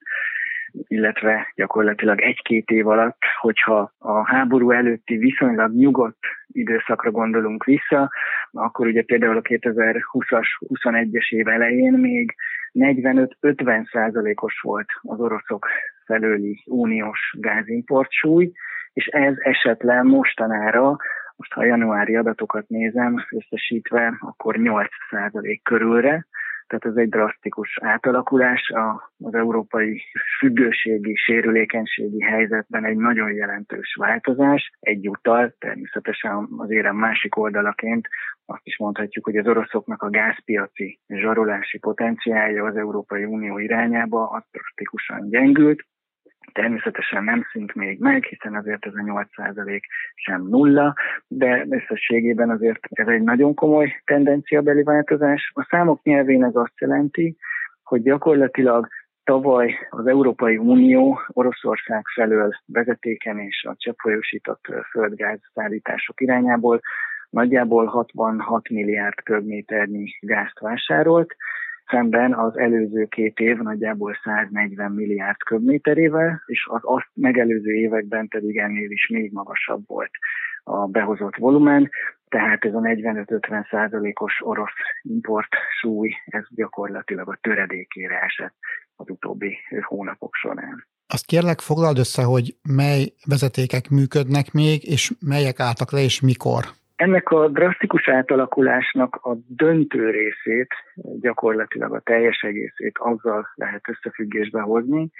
illetve 0.88 1.52
gyakorlatilag 1.56 2.22
egy-két 2.22 2.70
év 2.70 2.88
alatt, 2.88 3.22
hogyha 3.40 3.92
a 3.98 4.28
háború 4.28 4.72
előtti 4.72 5.18
viszonylag 5.18 5.76
nyugodt 5.76 6.24
időszakra 6.48 7.12
gondolunk 7.12 7.64
vissza, 7.64 8.12
akkor 8.52 8.88
ugye 8.88 9.04
például 9.04 9.38
a 9.38 9.42
2020-as, 9.42 10.48
21-es 10.60 11.30
év 11.30 11.48
elején 11.48 11.94
még 11.94 12.36
45-50 12.74 13.90
százalékos 13.92 14.60
volt 14.62 14.88
az 15.02 15.20
oroszok 15.20 15.68
felőli 16.06 16.64
uniós 16.66 17.36
gázimport 17.40 18.12
súly, 18.12 18.52
és 18.94 19.06
ez 19.06 19.34
esetlen 19.38 20.06
mostanára, 20.06 20.98
most 21.36 21.54
ha 21.54 21.62
a 21.62 21.66
januári 21.66 22.16
adatokat 22.16 22.70
nézem 22.70 23.26
összesítve, 23.30 24.18
akkor 24.20 24.58
8 24.58 24.88
százalék 25.10 25.64
körülre, 25.64 26.26
tehát 26.74 26.98
ez 26.98 27.04
egy 27.04 27.10
drasztikus 27.10 27.80
átalakulás. 27.82 28.72
Az 29.18 29.34
európai 29.34 30.02
függőségi, 30.40 31.16
sérülékenységi 31.16 32.22
helyzetben 32.22 32.86
egy 32.86 32.98
nagyon 32.98 33.34
jelentős 33.34 33.96
változás. 34.00 34.72
Egyúttal 34.80 35.56
természetesen 35.60 36.48
az 36.58 36.72
érem 36.72 36.96
másik 36.96 37.38
oldalaként 37.38 38.08
azt 38.46 38.62
is 38.64 38.78
mondhatjuk, 38.78 39.26
hogy 39.26 39.38
az 39.38 39.48
oroszoknak 39.48 40.02
a 40.02 40.10
gázpiaci 40.10 41.00
zsarolási 41.08 41.80
potenciálja 41.80 42.66
az 42.66 42.76
Európai 42.76 43.24
Unió 43.24 43.58
irányába 43.58 44.30
az 44.30 44.44
drasztikusan 44.52 45.30
gyengült, 45.30 45.86
Természetesen 46.54 47.24
nem 47.24 47.46
szint 47.52 47.76
még 47.76 48.00
meg, 48.00 48.24
hiszen 48.24 48.56
azért 48.56 48.86
ez 48.86 48.94
a 48.94 49.26
8% 49.38 49.82
sem 50.16 50.48
nulla, 50.48 50.96
de 51.28 51.66
összességében 51.70 52.50
azért 52.50 52.80
ez 52.90 53.08
egy 53.08 53.22
nagyon 53.22 53.54
komoly 53.54 54.02
tendenciabeli 54.06 54.84
változás. 54.84 55.52
A 55.54 55.68
számok 55.70 56.04
nyelvén 56.04 56.44
ez 56.44 56.56
azt 56.56 56.80
jelenti, 56.80 57.38
hogy 57.84 58.02
gyakorlatilag 58.02 58.88
tavaly 59.24 59.88
az 59.90 60.08
Európai 60.08 60.58
Unió 60.58 61.20
Oroszország 61.28 62.04
felől 62.14 62.52
vezetéken 62.66 63.40
és 63.40 63.64
a 63.70 63.76
cseppfolyósított 63.78 64.66
földgáz 64.90 65.40
szállítások 65.54 66.22
irányából 66.22 66.82
nagyjából 67.30 67.86
66 67.86 68.70
milliárd 68.70 69.24
köbméternyi 69.24 70.18
gázt 70.20 70.60
vásárolt, 70.60 71.36
szemben 71.88 72.34
az 72.34 72.58
előző 72.58 73.06
két 73.06 73.40
év 73.40 73.58
nagyjából 73.58 74.20
140 74.24 74.92
milliárd 74.92 75.38
köbméterével, 75.38 76.44
és 76.46 76.68
az 76.70 76.82
azt 76.84 77.10
megelőző 77.14 77.72
években 77.74 78.28
pedig 78.28 78.58
ennél 78.58 78.92
is 78.92 79.08
még 79.08 79.32
magasabb 79.32 79.84
volt 79.88 80.12
a 80.64 80.88
behozott 80.88 81.36
volumen, 81.36 81.90
tehát 82.30 82.66
ez 82.66 82.74
a 82.74 82.80
45-50 82.80 83.70
százalékos 83.70 84.34
orosz 84.42 84.80
import 85.02 85.50
súly, 85.80 86.10
ez 86.26 86.44
gyakorlatilag 86.50 87.30
a 87.30 87.38
töredékére 87.42 88.20
esett 88.20 88.54
az 88.96 89.10
utóbbi 89.10 89.58
hónapok 89.82 90.34
során. 90.34 90.88
Azt 91.08 91.26
kérlek 91.26 91.60
foglald 91.60 91.98
össze, 91.98 92.24
hogy 92.24 92.56
mely 92.76 93.14
vezetékek 93.26 93.90
működnek 93.90 94.52
még, 94.52 94.84
és 94.84 95.12
melyek 95.20 95.60
álltak 95.60 95.92
le, 95.92 96.00
és 96.00 96.22
mikor? 96.22 96.64
Ennek 97.04 97.30
a 97.30 97.48
drasztikus 97.48 98.08
átalakulásnak 98.08 99.16
a 99.16 99.36
döntő 99.48 100.10
részét, 100.10 100.74
gyakorlatilag 101.20 101.94
a 101.94 102.00
teljes 102.00 102.42
egészét 102.42 102.98
azzal 102.98 103.48
lehet 103.56 103.90
összefüggésbe 103.90 104.62
hozni, 104.62 105.12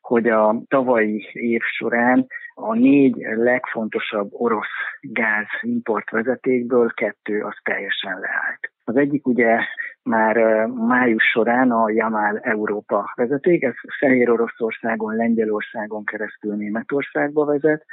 hogy 0.00 0.28
a 0.28 0.62
tavalyi 0.68 1.28
év 1.32 1.60
során 1.62 2.26
a 2.54 2.74
négy 2.74 3.16
legfontosabb 3.34 4.28
orosz 4.32 4.74
gáz 5.00 5.46
import 5.60 6.10
vezetékből 6.10 6.90
kettő 6.94 7.42
az 7.42 7.56
teljesen 7.62 8.18
leállt. 8.20 8.72
Az 8.84 8.96
egyik 8.96 9.26
ugye 9.26 9.58
már 10.02 10.66
május 10.66 11.24
során 11.24 11.70
a 11.70 11.90
Jamal 11.90 12.38
Európa 12.38 13.12
vezeték, 13.14 13.62
ez 13.62 13.74
Fehér 13.98 14.30
Oroszországon, 14.30 15.16
Lengyelországon 15.16 16.04
keresztül 16.04 16.54
Németországba 16.54 17.44
vezet, 17.44 17.84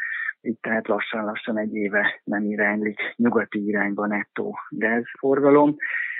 itt 0.47 0.61
tehát 0.61 0.87
lassan-lassan 0.87 1.57
egy 1.57 1.75
éve 1.75 2.21
nem 2.23 2.43
iránylik 2.43 2.99
nyugati 3.15 3.67
irányba 3.67 4.07
nettó 4.07 4.57
gázforgalom, 4.69 5.75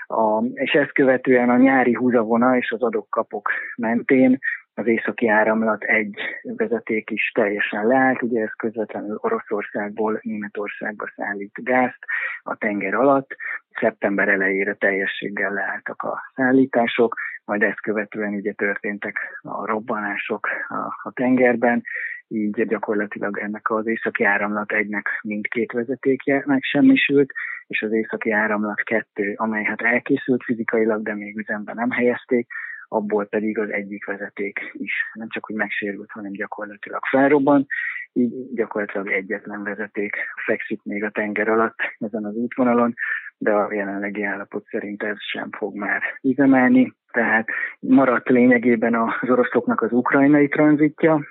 a, 0.07 0.43
és 0.53 0.71
ezt 0.71 0.91
követően 0.91 1.49
a 1.49 1.57
nyári 1.57 1.93
húzavona 1.93 2.57
és 2.57 2.71
az 2.71 2.81
adok-kapok 2.81 3.49
mentén 3.75 4.39
az 4.77 4.87
északi 4.87 5.27
áramlat 5.27 5.83
egy 5.83 6.19
vezeték 6.41 7.09
is 7.09 7.31
teljesen 7.33 7.87
leállt, 7.87 8.21
ugye 8.21 8.41
ez 8.41 8.53
közvetlenül 8.57 9.17
Oroszországból 9.21 10.19
Németországba 10.23 11.11
szállít 11.15 11.63
gázt 11.63 11.99
a 12.43 12.55
tenger 12.55 12.93
alatt. 12.93 13.35
Szeptember 13.79 14.27
elejére 14.27 14.73
teljességgel 14.73 15.53
leálltak 15.53 16.01
a 16.01 16.31
szállítások, 16.35 17.15
majd 17.45 17.63
ezt 17.63 17.81
követően 17.81 18.33
ugye 18.33 18.51
történtek 18.51 19.17
a 19.41 19.65
robbanások 19.65 20.47
a, 20.67 21.07
a 21.09 21.11
tengerben, 21.13 21.83
így 22.27 22.65
gyakorlatilag 22.65 23.37
ennek 23.37 23.69
az 23.69 23.87
északi 23.87 24.23
áramlat 24.23 24.71
egynek 24.71 25.19
mindkét 25.21 25.71
vezetékje 25.71 26.43
megsemmisült, 26.45 27.31
és 27.67 27.81
az 27.81 27.91
északi 27.91 28.31
áramlat 28.31 28.83
kettő, 28.83 29.33
amely 29.35 29.63
hát 29.63 29.81
elkészült 29.81 30.43
fizikailag, 30.43 31.03
de 31.03 31.15
még 31.15 31.37
üzemben 31.37 31.75
nem 31.75 31.91
helyezték, 31.91 32.47
abból 32.87 33.25
pedig 33.25 33.57
az 33.57 33.69
egyik 33.69 34.05
vezeték 34.05 34.59
is. 34.73 34.93
Nem 35.13 35.29
csak 35.29 35.45
hogy 35.45 35.55
megsérült, 35.55 36.11
hanem 36.11 36.31
gyakorlatilag 36.31 37.05
felrobban, 37.09 37.65
így 38.13 38.53
gyakorlatilag 38.53 39.11
egyetlen 39.11 39.63
vezeték 39.63 40.15
fekszik 40.45 40.83
még 40.83 41.03
a 41.03 41.09
tenger 41.09 41.47
alatt 41.47 41.77
ezen 41.99 42.25
az 42.25 42.35
útvonalon, 42.35 42.93
de 43.37 43.51
a 43.51 43.73
jelenlegi 43.73 44.23
állapot 44.23 44.65
szerint 44.65 45.03
ez 45.03 45.17
sem 45.19 45.49
fog 45.51 45.75
már 45.75 46.01
üzemelni, 46.21 46.93
tehát 47.11 47.47
maradt 47.79 48.29
lényegében 48.29 48.95
az 48.95 49.29
oroszoknak 49.29 49.81
az 49.81 49.91
ukrajnai 49.91 50.47
tranzitja, 50.47 51.25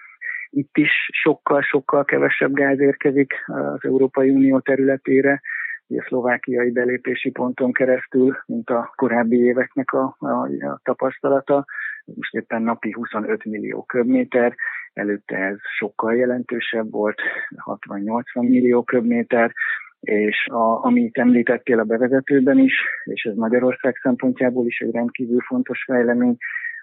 itt 0.51 0.77
is 0.77 0.91
sokkal-sokkal 1.23 2.05
kevesebb 2.05 2.53
gáz 2.53 2.81
érkezik 2.81 3.35
az 3.47 3.85
Európai 3.85 4.31
Unió 4.31 4.61
területére, 4.61 5.41
a 5.89 6.05
szlovákiai 6.07 6.71
belépési 6.71 7.31
ponton 7.31 7.73
keresztül, 7.73 8.37
mint 8.47 8.71
a 8.71 8.93
korábbi 8.97 9.37
éveknek 9.37 9.93
a, 9.93 10.17
a, 10.19 10.31
a 10.67 10.81
tapasztalata. 10.83 11.65
Most 12.05 12.35
éppen 12.35 12.63
napi 12.63 12.93
25 12.93 13.45
millió 13.45 13.83
köbméter, 13.83 14.55
előtte 14.93 15.37
ez 15.37 15.57
sokkal 15.79 16.17
jelentősebb 16.17 16.91
volt, 16.91 17.21
60-80 17.65 18.23
millió 18.35 18.83
köbméter, 18.83 19.53
és 20.01 20.47
a, 20.47 20.85
amit 20.85 21.19
említettél 21.19 21.79
a 21.79 21.85
bevezetőben 21.85 22.59
is, 22.59 22.75
és 23.05 23.23
ez 23.23 23.35
Magyarország 23.35 23.97
szempontjából 24.03 24.67
is 24.67 24.79
egy 24.79 24.93
rendkívül 24.93 25.41
fontos 25.41 25.85
fejlemény, 25.85 26.37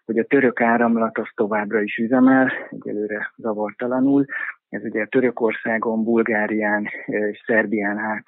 hogy 0.05 0.17
a 0.17 0.25
török 0.25 0.62
áramlat 0.62 1.17
az 1.17 1.27
továbbra 1.36 1.81
is 1.81 1.98
üzemel, 1.98 2.51
egyelőre 2.69 3.33
zavartalanul. 3.38 4.25
Ez 4.69 4.83
ugye 4.83 5.05
Törökországon, 5.05 6.03
Bulgárián 6.03 6.88
és 7.05 7.43
Szerbián 7.45 7.98
át 7.98 8.24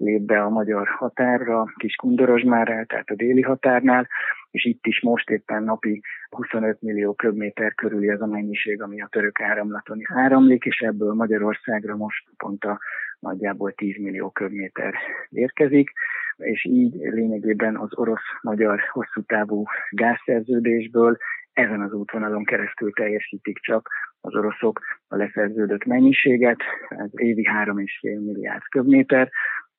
lép 0.00 0.20
be 0.20 0.42
a 0.42 0.48
magyar 0.48 0.88
határra, 0.88 1.72
kis 1.76 1.94
Kundorozsmárral, 1.94 2.84
tehát 2.84 3.10
a 3.10 3.14
déli 3.14 3.42
határnál, 3.42 4.08
és 4.50 4.64
itt 4.64 4.86
is 4.86 5.00
most 5.00 5.30
éppen 5.30 5.62
napi 5.62 6.00
25 6.30 6.80
millió 6.80 7.14
köbméter 7.14 7.74
körüli 7.74 8.08
az 8.08 8.20
a 8.20 8.26
mennyiség, 8.26 8.82
ami 8.82 9.00
a 9.00 9.08
török 9.10 9.40
áramlaton 9.40 9.98
áramlik, 10.14 10.64
és 10.64 10.78
ebből 10.78 11.14
Magyarországra 11.14 11.96
most 11.96 12.24
pont 12.36 12.64
a 12.64 12.78
nagyjából 13.18 13.72
10 13.72 13.96
millió 13.98 14.30
köbméter 14.30 14.94
érkezik, 15.28 15.90
és 16.36 16.64
így 16.64 16.94
lényegében 16.94 17.76
az 17.76 17.98
orosz-magyar 17.98 18.80
hosszú 18.92 19.22
távú 19.22 19.64
gázszerződésből 19.90 21.16
ezen 21.52 21.80
az 21.80 21.92
útvonalon 21.92 22.44
keresztül 22.44 22.92
teljesítik 22.92 23.58
csak 23.58 23.88
az 24.20 24.34
oroszok 24.34 24.80
a 25.08 25.16
leszerződött 25.16 25.84
mennyiséget, 25.84 26.58
ez 26.88 27.10
évi 27.10 27.48
3,5 27.64 28.24
milliárd 28.24 28.62
köbméter, 28.68 29.30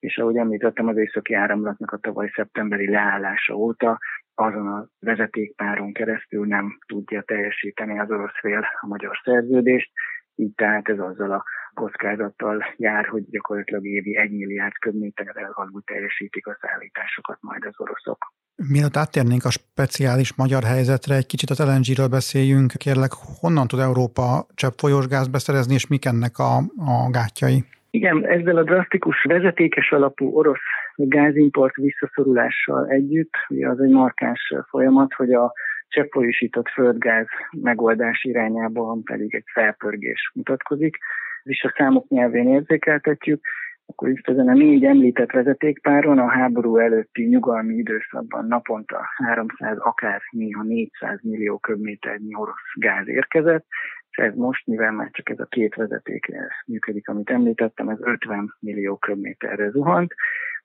és 0.02 0.18
ahogy 0.18 0.38
említettem, 0.38 0.88
az 0.88 0.98
északi 0.98 1.34
áramlatnak 1.34 1.92
a 1.92 1.98
tavaly 1.98 2.32
szeptemberi 2.36 2.90
leállása 2.90 3.54
óta 3.54 4.00
azon 4.36 4.68
a 4.68 4.88
vezetékpáron 5.00 5.94
keresztül 5.94 6.48
nem 6.48 6.78
tudja 6.88 7.22
teljesíteni 7.22 8.00
az 8.00 8.12
orosz 8.12 8.40
fél 8.40 8.66
a 8.82 8.88
magyar 8.88 9.20
szerződést, 9.24 9.92
így 10.36 10.54
tehát 10.56 10.90
ez 10.90 11.00
azzal 11.00 11.32
a 11.32 11.44
kockázattal 11.74 12.64
jár, 12.78 13.06
hogy 13.06 13.30
gyakorlatilag 13.30 13.86
évi 13.86 14.18
1 14.18 14.32
milliárd 14.32 14.74
köbméterrel 14.80 15.52
alul 15.54 15.82
teljesítik 15.86 16.48
a 16.48 16.58
szállításokat 16.62 17.38
majd 17.42 17.66
az 17.66 17.74
oroszok. 17.78 18.34
Mielőtt 18.70 18.98
áttérnénk 18.98 19.46
a 19.46 19.50
speciális 19.50 20.36
magyar 20.36 20.64
helyzetre, 20.64 21.16
egy 21.16 21.26
kicsit 21.26 21.50
az 21.50 21.60
LNG-ről 21.60 22.08
beszéljünk. 22.08 22.72
Kérlek, 22.72 23.12
honnan 23.42 23.68
tud 23.68 23.80
Európa 23.80 24.46
cseppfolyós 24.54 25.08
gáz 25.08 25.28
beszerezni, 25.28 25.74
és 25.74 25.88
mik 25.88 26.06
ennek 26.06 26.38
a, 26.38 26.58
a 26.78 27.10
gátjai? 27.10 27.64
Igen, 27.92 28.26
ezzel 28.26 28.58
a 28.58 28.64
drasztikus 28.64 29.24
vezetékes 29.24 29.92
alapú 29.92 30.38
orosz 30.38 30.60
gázimport 30.96 31.76
visszaszorulással 31.76 32.88
együtt, 32.88 33.34
ugye 33.50 33.68
az 33.68 33.80
egy 33.80 33.90
markáns 33.90 34.54
folyamat, 34.70 35.14
hogy 35.14 35.34
a 35.34 35.54
cseppfolyósított 35.88 36.70
földgáz 36.70 37.28
megoldás 37.62 38.24
irányában 38.24 39.04
pedig 39.04 39.36
egy 39.36 39.44
felpörgés 39.54 40.32
mutatkozik. 40.34 40.98
És 41.44 41.64
a 41.64 41.74
számok 41.78 42.08
nyelvén 42.08 42.48
érzékeltetjük, 42.48 43.42
akkor 43.86 44.10
itt 44.10 44.28
ezen 44.28 44.48
a 44.48 44.54
négy 44.54 44.86
említett 44.86 45.32
vezetékpáron 45.32 46.20
a 46.20 46.30
háború 46.30 46.78
előtti 46.78 47.24
nyugalmi 47.24 47.76
időszakban 47.76 48.46
naponta 48.48 49.10
300, 49.16 49.78
akár 49.80 50.22
néha 50.30 50.64
400 50.64 51.20
millió 51.22 51.58
köbméternyi 51.58 52.36
orosz 52.36 52.72
gáz 52.74 53.08
érkezett, 53.08 53.66
és 54.12 54.18
ez 54.18 54.36
most, 54.36 54.68
mivel 54.68 54.92
már 54.92 55.10
csak 55.12 55.30
ez 55.30 55.40
a 55.40 55.46
két 55.46 55.76
vezeték 55.76 56.26
működik, 56.66 57.08
amit 57.08 57.30
említettem, 57.30 57.90
ez 57.90 57.98
50 58.02 58.56
millió 58.60 58.98
köbméterre 58.98 59.70
zuhant, 59.70 60.14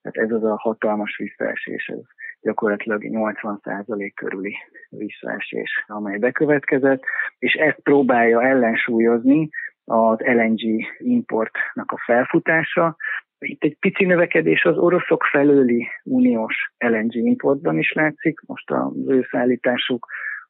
tehát 0.02 0.28
ez 0.28 0.36
az 0.36 0.44
a 0.44 0.56
hatalmas 0.58 1.16
visszaesés, 1.16 1.86
ez 1.86 2.00
gyakorlatilag 2.40 3.02
80% 3.04 4.12
körüli 4.14 4.56
visszaesés, 4.88 5.84
amely 5.86 6.18
bekövetkezett, 6.18 7.02
és 7.38 7.52
ezt 7.52 7.80
próbálja 7.82 8.42
ellensúlyozni 8.42 9.48
az 9.84 10.18
LNG 10.18 10.60
importnak 10.98 11.92
a 11.92 12.02
felfutása. 12.04 12.96
Itt 13.38 13.62
egy 13.62 13.76
pici 13.78 14.04
növekedés 14.04 14.64
az 14.64 14.78
oroszok 14.78 15.24
felőli 15.24 15.86
uniós 16.04 16.72
LNG 16.78 17.14
importban 17.14 17.78
is 17.78 17.92
látszik. 17.92 18.40
Most 18.46 18.70
az 18.70 19.08
ő 19.08 19.26
szállításuk 19.30 20.06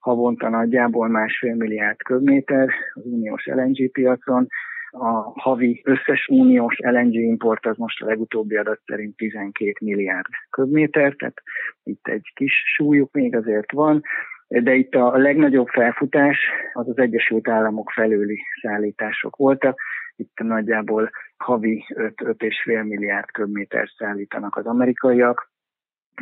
havonta 0.07 0.49
nagyjából 0.49 1.09
másfél 1.09 1.55
milliárd 1.55 2.03
köbméter 2.03 2.69
az 2.95 3.03
uniós 3.05 3.45
LNG 3.47 3.90
piacon. 3.90 4.47
A 4.90 5.40
havi 5.40 5.83
összes 5.85 6.27
uniós 6.29 6.77
LNG 6.79 7.14
import 7.14 7.66
az 7.66 7.77
most 7.77 8.03
a 8.03 8.07
legutóbbi 8.07 8.57
adat 8.57 8.81
szerint 8.87 9.16
12 9.16 9.73
milliárd 9.81 10.27
köbméter, 10.51 11.14
tehát 11.14 11.42
itt 11.83 12.09
egy 12.09 12.33
kis 12.35 12.62
súlyuk 12.75 13.12
még 13.12 13.37
azért 13.37 13.73
van, 13.73 14.03
de 14.49 14.75
itt 14.75 14.95
a 14.95 15.16
legnagyobb 15.16 15.69
felfutás 15.69 16.38
az 16.73 16.88
az 16.88 16.99
Egyesült 16.99 17.49
Államok 17.49 17.90
felőli 17.90 18.38
szállítások 18.62 19.37
voltak. 19.37 19.81
Itt 20.16 20.38
nagyjából 20.38 21.11
havi 21.37 21.85
5-5,5 21.95 22.87
milliárd 22.87 23.31
köbméter 23.31 23.88
szállítanak 23.97 24.57
az 24.57 24.66
amerikaiak, 24.66 25.51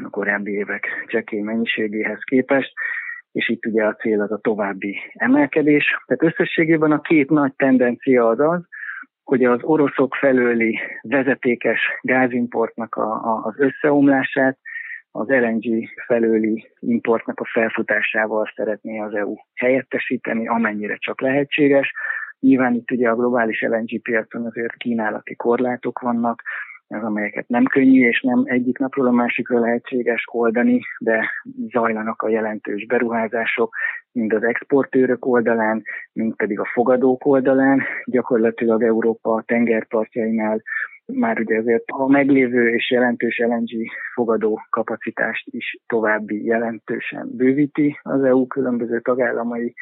a 0.04 0.10
korábbi 0.10 0.52
évek 0.52 0.86
csekély 1.06 1.40
mennyiségéhez 1.40 2.20
képest, 2.24 2.72
és 3.34 3.48
itt 3.48 3.66
ugye 3.66 3.84
a 3.84 3.94
cél 3.94 4.20
az 4.20 4.32
a 4.32 4.38
további 4.38 4.96
emelkedés. 5.12 5.84
Tehát 6.06 6.34
összességében 6.34 6.92
a 6.92 7.00
két 7.00 7.30
nagy 7.30 7.52
tendencia 7.56 8.28
az 8.28 8.40
az, 8.40 8.60
hogy 9.24 9.44
az 9.44 9.58
oroszok 9.62 10.14
felőli 10.14 10.78
vezetékes 11.02 11.80
gázimportnak 12.02 12.94
a, 12.94 13.12
a, 13.12 13.44
az 13.44 13.54
összeomlását 13.58 14.58
az 15.10 15.28
LNG 15.28 15.88
felőli 16.06 16.70
importnak 16.78 17.40
a 17.40 17.50
felfutásával 17.52 18.52
szeretné 18.54 18.98
az 18.98 19.14
EU 19.14 19.34
helyettesíteni, 19.54 20.48
amennyire 20.48 20.96
csak 20.96 21.20
lehetséges. 21.20 21.92
Nyilván 22.40 22.74
itt 22.74 22.90
ugye 22.90 23.08
a 23.08 23.16
globális 23.16 23.60
LNG 23.60 24.02
piacon 24.02 24.46
azért 24.46 24.76
kínálati 24.76 25.34
korlátok 25.36 26.00
vannak, 26.00 26.42
az 26.88 27.02
amelyeket 27.02 27.48
nem 27.48 27.64
könnyű 27.64 28.06
és 28.08 28.20
nem 28.20 28.42
egyik 28.44 28.78
napról 28.78 29.06
a 29.06 29.10
másikra 29.10 29.58
lehetséges 29.58 30.24
oldani, 30.30 30.80
de 30.98 31.30
zajlanak 31.70 32.22
a 32.22 32.28
jelentős 32.28 32.86
beruházások, 32.86 33.74
mind 34.12 34.32
az 34.32 34.42
exportőrök 34.42 35.26
oldalán, 35.26 35.82
mind 36.12 36.36
pedig 36.36 36.60
a 36.60 36.70
fogadók 36.72 37.26
oldalán. 37.26 37.82
Gyakorlatilag 38.04 38.82
Európa 38.82 39.42
tengerpartjainál 39.46 40.62
már 41.06 41.40
ugye 41.40 41.56
ezért 41.56 41.84
a 41.86 42.06
meglévő 42.08 42.68
és 42.68 42.90
jelentős 42.90 43.38
LNG 43.38 43.70
fogadó 44.14 44.60
kapacitást 44.70 45.46
is 45.50 45.78
további 45.86 46.44
jelentősen 46.44 47.28
bővíti 47.36 47.98
az 48.02 48.24
EU 48.24 48.46
különböző 48.46 49.00
tagállamai. 49.00 49.74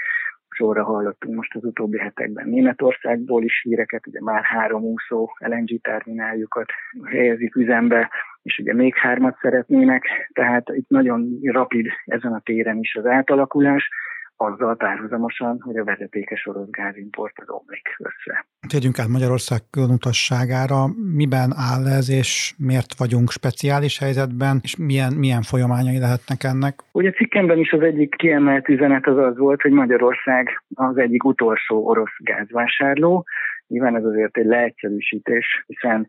Sorra 0.62 0.84
hallottunk 0.84 1.34
most 1.34 1.54
az 1.54 1.64
utóbbi 1.64 1.98
hetekben. 1.98 2.48
Németországból 2.48 3.44
is 3.44 3.60
híreket, 3.62 4.06
ugye 4.06 4.20
már 4.20 4.42
három 4.44 4.82
úszó 4.82 5.30
LNG 5.38 5.80
termináljukat 5.80 6.70
helyezik 7.04 7.56
üzembe, 7.56 8.10
és 8.42 8.58
ugye 8.58 8.74
még 8.74 8.94
hármat 8.94 9.38
szeretnének, 9.40 10.06
tehát 10.32 10.68
itt 10.68 10.88
nagyon 10.88 11.38
rapid 11.42 11.86
ezen 12.04 12.32
a 12.32 12.40
téren 12.44 12.78
is 12.78 12.94
az 12.94 13.06
átalakulás, 13.06 13.88
azzal 14.36 14.76
párhuzamosan, 14.76 15.60
hogy 15.60 15.76
a 15.76 15.84
vezetékes 15.84 16.46
orosz 16.46 16.70
gázimport 16.70 17.32
az 17.36 17.48
omlik 17.48 17.88
össze. 17.98 18.46
Térjünk 18.68 18.98
át 18.98 19.08
Magyarország 19.08 19.60
különutasságára. 19.70 20.86
Miben 21.16 21.52
áll 21.70 21.86
ez, 21.86 22.10
és 22.10 22.54
miért 22.58 22.98
vagyunk 22.98 23.30
speciális 23.30 23.98
helyzetben, 23.98 24.58
és 24.62 24.76
milyen, 24.76 25.12
milyen 25.12 25.42
folyamányai 25.42 25.98
lehetnek 25.98 26.42
ennek? 26.44 26.74
Ugye 26.92 27.10
cikkemben 27.10 27.58
is 27.58 27.72
az 27.72 27.80
egyik 27.80 28.14
kiemelt 28.14 28.68
üzenet 28.68 29.06
az 29.06 29.18
az 29.18 29.36
volt, 29.38 29.62
hogy 29.62 29.72
Magyarország 29.72 30.62
az 30.74 30.98
egyik 30.98 31.24
utolsó 31.24 31.86
orosz 31.86 32.16
gázvásárló, 32.18 33.24
Nyilván 33.72 33.96
ez 33.96 34.04
azért 34.04 34.36
egy 34.36 34.44
leegyszerűsítés, 34.44 35.64
hiszen, 35.66 36.08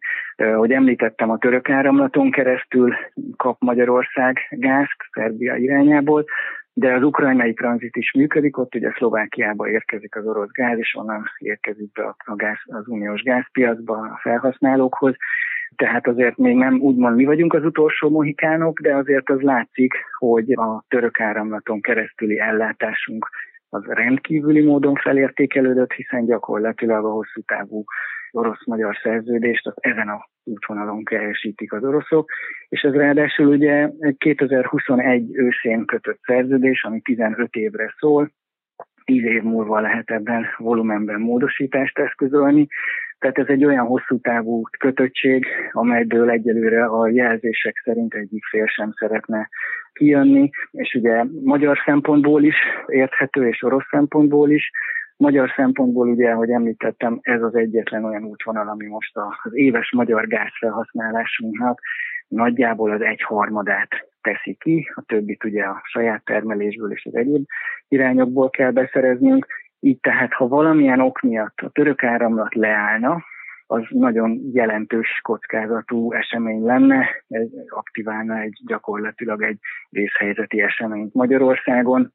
hogy 0.56 0.72
említettem, 0.72 1.30
a 1.30 1.38
török 1.38 1.70
áramlaton 1.70 2.32
keresztül 2.32 2.94
kap 3.38 3.62
Magyarország 3.62 4.38
gázt 4.50 4.98
Szerbia 5.12 5.56
irányából, 5.56 6.26
de 6.74 6.94
az 6.94 7.04
ukrajnai 7.04 7.54
tranzit 7.54 7.96
is 7.96 8.14
működik, 8.14 8.58
ott 8.58 8.76
ugye 8.76 8.92
Szlovákiába 8.92 9.70
érkezik 9.70 10.16
az 10.16 10.26
orosz 10.26 10.52
gáz, 10.52 10.78
és 10.78 10.96
onnan 10.96 11.24
érkezik 11.38 11.92
be 11.92 12.16
a 12.18 12.36
gáz, 12.36 12.58
az 12.66 12.88
uniós 12.88 13.22
gázpiacba 13.22 13.98
a 13.98 14.20
felhasználókhoz. 14.22 15.16
Tehát 15.76 16.08
azért 16.08 16.38
még 16.38 16.56
nem 16.56 16.80
úgymond 16.80 17.16
mi 17.16 17.26
vagyunk 17.26 17.54
az 17.54 17.66
utolsó 17.66 18.10
mohikánok, 18.10 18.80
de 18.80 18.96
azért 18.96 19.30
az 19.30 19.42
látszik, 19.42 19.94
hogy 20.18 20.52
a 20.52 20.84
török 20.88 21.20
áramlaton 21.20 21.82
keresztüli 21.82 22.40
ellátásunk 22.40 23.30
az 23.70 23.84
rendkívüli 23.86 24.62
módon 24.62 24.96
felértékelődött, 24.96 25.92
hiszen 25.92 26.26
gyakorlatilag 26.26 27.06
a 27.06 27.12
hosszú 27.12 27.42
távú 27.42 27.84
orosz-magyar 28.34 29.00
szerződést 29.04 29.68
az 29.68 29.74
ezen 29.76 30.10
a 30.10 30.28
útvonalon 30.44 31.04
keresítik 31.04 31.74
az 31.74 31.84
oroszok, 31.84 32.30
és 32.70 32.82
ez 32.82 32.94
ráadásul 32.94 33.48
ugye 33.48 33.90
2021 34.18 35.30
őszén 35.34 35.86
kötött 35.86 36.20
szerződés, 36.26 36.84
ami 36.84 37.02
15 37.02 37.56
évre 37.56 37.94
szól, 38.00 38.32
10 39.06 39.24
év 39.24 39.42
múlva 39.42 39.80
lehet 39.80 40.10
ebben 40.10 40.46
volumenben 40.58 41.20
módosítást 41.20 42.00
eszközölni, 42.00 42.68
tehát 43.20 43.38
ez 43.38 43.48
egy 43.48 43.66
olyan 43.66 43.86
hosszú 43.86 44.20
távú 44.20 44.62
kötöttség, 44.80 45.46
amelyből 45.72 46.30
egyelőre 46.30 46.86
a 46.86 47.08
jelzések 47.08 47.82
szerint 47.84 48.14
egyik 48.14 48.46
fél 48.46 48.66
sem 48.68 48.92
szeretne 48.92 49.50
kijönni, 49.94 50.50
és 50.72 50.94
ugye 50.94 51.24
magyar 51.44 51.78
szempontból 51.86 52.44
is 52.44 52.56
érthető, 52.88 53.48
és 53.48 53.64
orosz 53.64 53.88
szempontból 53.90 54.52
is, 54.52 54.72
Magyar 55.18 55.52
szempontból 55.56 56.10
ugye, 56.10 56.32
ahogy 56.32 56.50
említettem, 56.50 57.20
ez 57.22 57.42
az 57.42 57.56
egyetlen 57.56 58.06
olyan 58.06 58.24
útvonal, 58.24 58.68
ami 58.68 58.88
most 58.88 59.18
az 59.18 59.56
éves 59.56 59.92
magyar 59.92 60.28
gázfelhasználásunknak 60.28 61.80
nagyjából 62.28 62.92
az 62.92 63.02
egyharmadát 63.02 63.90
teszi 64.22 64.58
ki, 64.60 64.92
a 64.96 65.02
többit 65.06 65.44
ugye 65.44 65.64
a 65.64 65.82
saját 65.84 66.24
termelésből 66.26 66.92
és 66.92 67.06
az 67.06 67.16
egyéb 67.16 67.46
irányokból 67.88 68.50
kell 68.50 68.72
beszereznünk, 68.72 69.46
így 69.80 70.00
tehát, 70.00 70.34
ha 70.34 70.48
valamilyen 70.48 71.00
ok 71.00 71.22
miatt 71.22 71.60
a 71.60 71.70
török 71.70 72.04
áramlat 72.04 72.56
leállna, 72.56 73.24
az 73.68 73.84
nagyon 73.90 74.40
jelentős 74.54 75.20
kockázatú 75.22 76.12
esemény 76.12 76.62
lenne, 76.62 77.08
ez 77.28 77.48
aktiválna 77.70 78.40
egy 78.40 78.60
gyakorlatilag 78.66 79.44
egy 79.44 79.58
vészhelyzeti 79.90 80.62
eseményt 80.62 81.14
Magyarországon, 81.14 82.14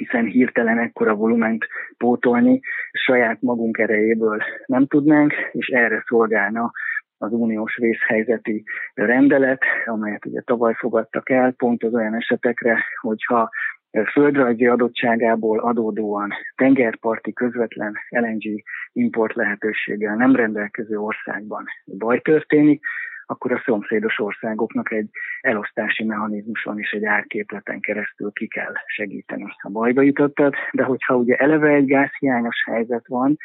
hiszen 0.00 0.24
hirtelen 0.24 0.78
ekkora 0.78 1.14
volument 1.14 1.66
pótolni 1.96 2.60
saját 2.92 3.40
magunk 3.40 3.78
erejéből 3.78 4.42
nem 4.66 4.86
tudnánk, 4.86 5.32
és 5.52 5.66
erre 5.66 6.04
szolgálna 6.06 6.70
az 7.18 7.32
uniós 7.32 7.76
vészhelyzeti 7.76 8.64
rendelet, 8.94 9.62
amelyet 9.84 10.26
ugye 10.26 10.40
tavaly 10.40 10.74
fogadtak 10.74 11.30
el, 11.30 11.52
pont 11.52 11.82
az 11.82 11.94
olyan 11.94 12.14
esetekre, 12.14 12.84
hogyha 13.00 13.50
földrajzi 14.12 14.66
adottságából 14.66 15.58
adódóan 15.58 16.32
tengerparti 16.54 17.32
közvetlen 17.32 17.94
LNG 18.08 18.62
import 18.92 19.34
lehetőséggel 19.34 20.16
nem 20.16 20.36
rendelkező 20.36 20.96
országban 20.96 21.64
baj 21.98 22.20
történik, 22.20 22.84
akkor 23.30 23.52
a 23.52 23.62
szomszédos 23.64 24.18
országoknak 24.18 24.92
egy 24.92 25.08
elosztási 25.40 26.04
mechanizmuson 26.04 26.78
és 26.78 26.90
egy 26.90 27.04
árképleten 27.04 27.80
keresztül 27.80 28.32
ki 28.32 28.46
kell 28.46 28.72
segíteni 28.86 29.46
a 29.62 29.70
bajba 29.70 30.02
jutottat, 30.02 30.54
de 30.72 30.82
hogyha 30.82 31.16
ugye 31.16 31.36
eleve 31.36 31.68
egy 31.68 31.86
gázhiányos 31.86 32.64
helyzet 32.66 33.06
van, 33.06 33.38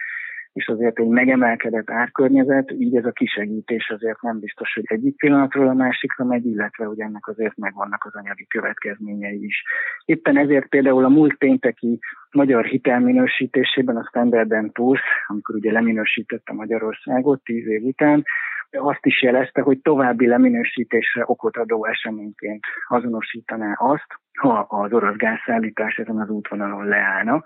és 0.54 0.68
azért 0.68 1.00
egy 1.00 1.08
megemelkedett 1.08 1.90
árkörnyezet, 1.90 2.72
így 2.72 2.96
ez 2.96 3.06
a 3.06 3.12
kisegítés 3.12 3.90
azért 3.90 4.22
nem 4.22 4.40
biztos, 4.40 4.74
hogy 4.74 4.84
egyik 4.88 5.18
pillanatról 5.18 5.68
a 5.68 5.74
másikra 5.74 6.26
megy, 6.26 6.46
illetve 6.46 6.86
hogy 6.86 7.00
ennek 7.00 7.28
azért 7.28 7.58
megvannak 7.58 8.06
az 8.06 8.16
anyagi 8.16 8.48
következményei 8.48 9.46
is. 9.46 9.64
Éppen 10.06 10.38
ezért 10.38 10.68
például 10.68 11.04
a 11.06 11.10
múlt 11.10 11.36
pénteki 11.38 12.00
magyar 12.32 12.66
hitelminősítésében 12.66 13.98
a 13.98 14.06
Standard 14.08 14.52
Poor's, 14.52 15.02
amikor 15.28 15.56
ugye 15.56 15.72
leminősítette 15.72 16.54
Magyarországot 16.54 17.44
tíz 17.44 17.68
év 17.68 17.84
után, 17.84 18.24
azt 18.72 19.06
is 19.06 19.22
jelezte, 19.22 19.62
hogy 19.62 19.80
további 19.82 20.28
leminősítésre 20.28 21.24
okot 21.26 21.58
adó 21.58 21.86
eseményként 21.86 22.64
azonosítaná 22.88 23.74
azt, 23.74 24.08
ha 24.40 24.60
az 24.70 24.94
orosz 24.94 25.16
gázszállítás 25.16 25.98
ezen 25.98 26.20
az 26.20 26.30
útvonalon 26.30 26.86
leállna. 26.86 27.44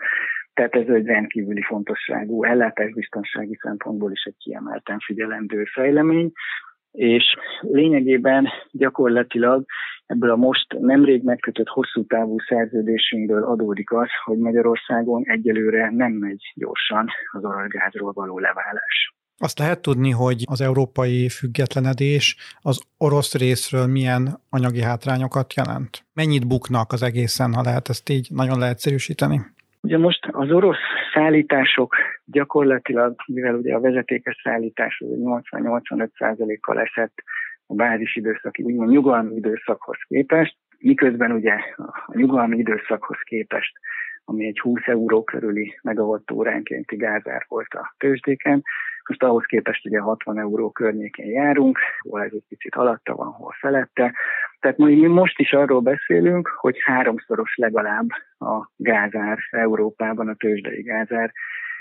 Tehát 0.54 0.76
ez 0.76 0.88
egy 0.88 1.06
rendkívüli 1.06 1.62
fontosságú 1.62 2.44
ellátásbiztonsági 2.44 3.58
szempontból 3.62 4.12
is 4.12 4.24
egy 4.24 4.38
kiemelten 4.38 5.00
figyelendő 5.00 5.64
fejlemény, 5.64 6.32
és 6.92 7.36
lényegében 7.62 8.48
gyakorlatilag 8.72 9.66
ebből 10.06 10.30
a 10.30 10.36
most 10.36 10.80
nemrég 10.80 11.24
megkötött 11.24 11.68
hosszú 11.68 12.06
távú 12.06 12.36
szerződésünkből 12.48 13.44
adódik 13.44 13.92
az, 13.92 14.10
hogy 14.24 14.38
Magyarországon 14.38 15.24
egyelőre 15.26 15.90
nem 15.92 16.12
megy 16.12 16.52
gyorsan 16.56 17.08
az 17.32 17.44
orosz 17.44 18.14
való 18.14 18.40
leválás. 18.40 19.19
Azt 19.42 19.60
lehet 19.60 19.82
tudni, 19.82 20.12
hogy 20.12 20.44
az 20.46 20.62
európai 20.62 21.30
függetlenedés 21.30 22.36
az 22.62 22.82
orosz 22.98 23.34
részről 23.36 23.88
milyen 23.88 24.40
anyagi 24.50 24.82
hátrányokat 24.82 25.54
jelent? 25.54 26.04
Mennyit 26.14 26.48
buknak 26.48 26.92
az 26.92 27.04
egészen, 27.04 27.54
ha 27.54 27.62
lehet 27.62 27.90
ezt 27.90 28.10
így 28.10 28.28
nagyon 28.32 28.60
leegyszerűsíteni? 28.60 29.40
Ugye 29.82 29.98
most 29.98 30.28
az 30.32 30.52
orosz 30.52 30.84
szállítások 31.14 31.96
gyakorlatilag, 32.26 33.16
mivel 33.26 33.56
ugye 33.56 33.74
a 33.76 33.80
vezetékes 33.80 34.42
szállítás 34.44 35.04
80-85 35.06 36.58
kal 36.62 36.80
esett 36.80 37.14
a 37.68 37.74
bázis 37.74 38.16
időszaki, 38.16 38.64
úgymond 38.64 38.90
nyugalmi 38.90 39.36
időszakhoz 39.36 39.98
képest, 40.08 40.56
miközben 40.78 41.32
ugye 41.32 41.54
a 42.06 42.18
nyugalmi 42.18 42.58
időszakhoz 42.58 43.18
képest 43.24 43.74
ami 44.30 44.46
egy 44.46 44.60
20 44.60 44.82
euró 44.86 45.24
körüli 45.24 45.80
óránkénti 46.34 46.96
gázár 46.96 47.46
volt 47.48 47.74
a 47.74 47.96
tőzsdéken. 47.98 48.64
Most 49.10 49.24
ahhoz 49.24 49.46
képest 49.46 49.86
ugye 49.86 50.00
60 50.00 50.40
euró 50.40 50.72
környékén 50.72 51.32
járunk, 51.32 51.80
hol 52.00 52.24
ez 52.24 52.32
egy 52.34 52.44
picit 52.50 52.76
alatta 52.76 53.16
van, 53.16 53.28
hol 53.28 53.56
felette. 53.60 54.14
Tehát 54.60 54.78
mi 54.78 55.08
most 55.08 55.40
is 55.40 55.54
arról 55.54 55.80
beszélünk, 55.80 56.48
hogy 56.48 56.78
háromszoros 56.84 57.56
legalább 57.56 58.08
a 58.40 58.70
gázár 58.76 59.38
Európában, 59.52 60.28
a 60.28 60.36
tőzsdei 60.36 60.82
gázár, 60.82 61.32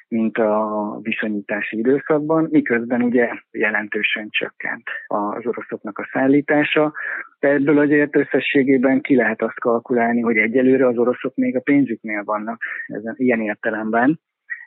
mint 0.09 0.39
a 0.39 0.99
viszonyítási 1.03 1.79
időszakban, 1.79 2.49
miközben 2.51 3.03
ugye 3.03 3.29
jelentősen 3.51 4.29
csökkent 4.31 4.89
az 5.07 5.47
oroszoknak 5.47 5.99
a 5.99 6.09
szállítása. 6.13 6.93
De 7.39 7.49
ebből 7.49 7.79
azért 7.79 8.17
összességében 8.17 9.01
ki 9.01 9.17
lehet 9.17 9.43
azt 9.43 9.61
kalkulálni, 9.61 10.21
hogy 10.21 10.37
egyelőre 10.37 10.87
az 10.87 10.99
oroszok 10.99 11.35
még 11.35 11.57
a 11.57 11.61
pénzüknél 11.61 12.25
vannak 12.25 12.63
ezen, 12.87 13.15
ilyen 13.17 13.41
értelemben. 13.41 14.21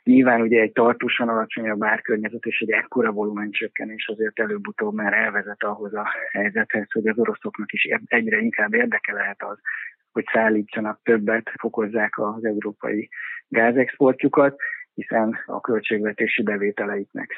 Nyilván 0.04 0.40
ugye 0.40 0.60
egy 0.60 0.72
tartósan 0.72 1.28
alacsonyabb 1.28 1.84
árkörnyezet 1.84 2.44
és 2.44 2.60
egy 2.60 2.70
ekkora 2.70 3.12
volumen 3.12 3.50
csökkenés 3.50 4.08
azért 4.08 4.40
előbb-utóbb 4.40 4.94
már 4.94 5.12
elvezet 5.12 5.62
ahhoz 5.62 5.94
a 5.94 6.08
helyzethez, 6.30 6.92
hogy 6.92 7.06
az 7.06 7.18
oroszoknak 7.18 7.72
is 7.72 7.88
egyre 8.06 8.38
inkább 8.38 8.74
érdeke 8.74 9.12
lehet 9.12 9.42
az, 9.42 9.58
hogy 10.12 10.24
szállítsanak 10.32 11.00
többet, 11.02 11.50
fokozzák 11.58 12.18
az 12.18 12.44
európai 12.44 13.08
gázexportjukat, 13.48 14.60
hiszen 14.94 15.38
a 15.46 15.60
költségvetési 15.60 16.42
bevételeiknek 16.42 17.30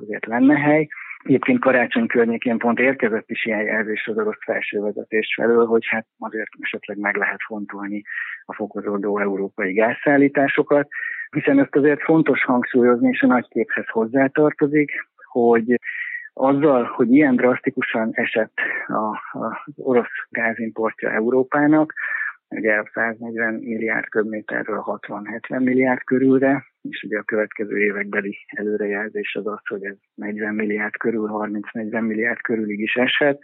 azért 0.00 0.26
lenne 0.26 0.58
hely. 0.58 0.88
Egyébként 1.24 1.60
karácsony 1.60 2.06
környékén 2.06 2.58
pont 2.58 2.78
érkezett 2.78 3.30
is 3.30 3.44
ilyen 3.44 3.62
jelzés 3.62 4.06
az 4.06 4.16
orosz 4.18 4.44
felsővezetés 4.44 5.34
felől, 5.36 5.66
hogy 5.66 5.86
hát 5.86 6.06
azért 6.18 6.50
esetleg 6.60 6.98
meg 6.98 7.16
lehet 7.16 7.40
fontolni 7.46 8.02
a 8.44 8.54
fokozódó 8.54 9.18
európai 9.18 9.72
gázszállításosokat, 9.72 10.88
hiszen 11.30 11.58
ezt 11.58 11.76
azért 11.76 12.02
fontos 12.02 12.44
hangsúlyozni, 12.44 13.08
és 13.08 13.22
a 13.22 13.26
nagy 13.26 13.48
képhez 13.48 13.88
hozzátartozik, 13.88 14.90
hogy 15.24 15.78
azzal, 16.32 16.84
hogy 16.84 17.12
ilyen 17.12 17.36
drasztikusan 17.36 18.10
esett 18.12 18.58
az 18.86 19.74
orosz 19.76 20.26
gázimportja 20.28 21.10
Európának, 21.10 21.94
ugye 22.48 22.82
140 22.94 23.54
milliárd 23.54 24.08
köbméterről 24.08 24.84
60-70 24.86 25.64
milliárd 25.64 26.04
körülre, 26.04 26.64
és 26.82 27.02
ugye 27.02 27.18
a 27.18 27.22
következő 27.22 27.78
évekbeli 27.78 28.36
előrejelzés 28.46 29.34
az 29.34 29.46
az, 29.46 29.66
hogy 29.68 29.84
ez 29.84 29.96
40 30.14 30.54
milliárd 30.54 30.96
körül, 30.96 31.28
30-40 31.32 32.06
milliárd 32.06 32.40
körülig 32.40 32.80
is 32.80 32.94
eshet. 32.94 33.38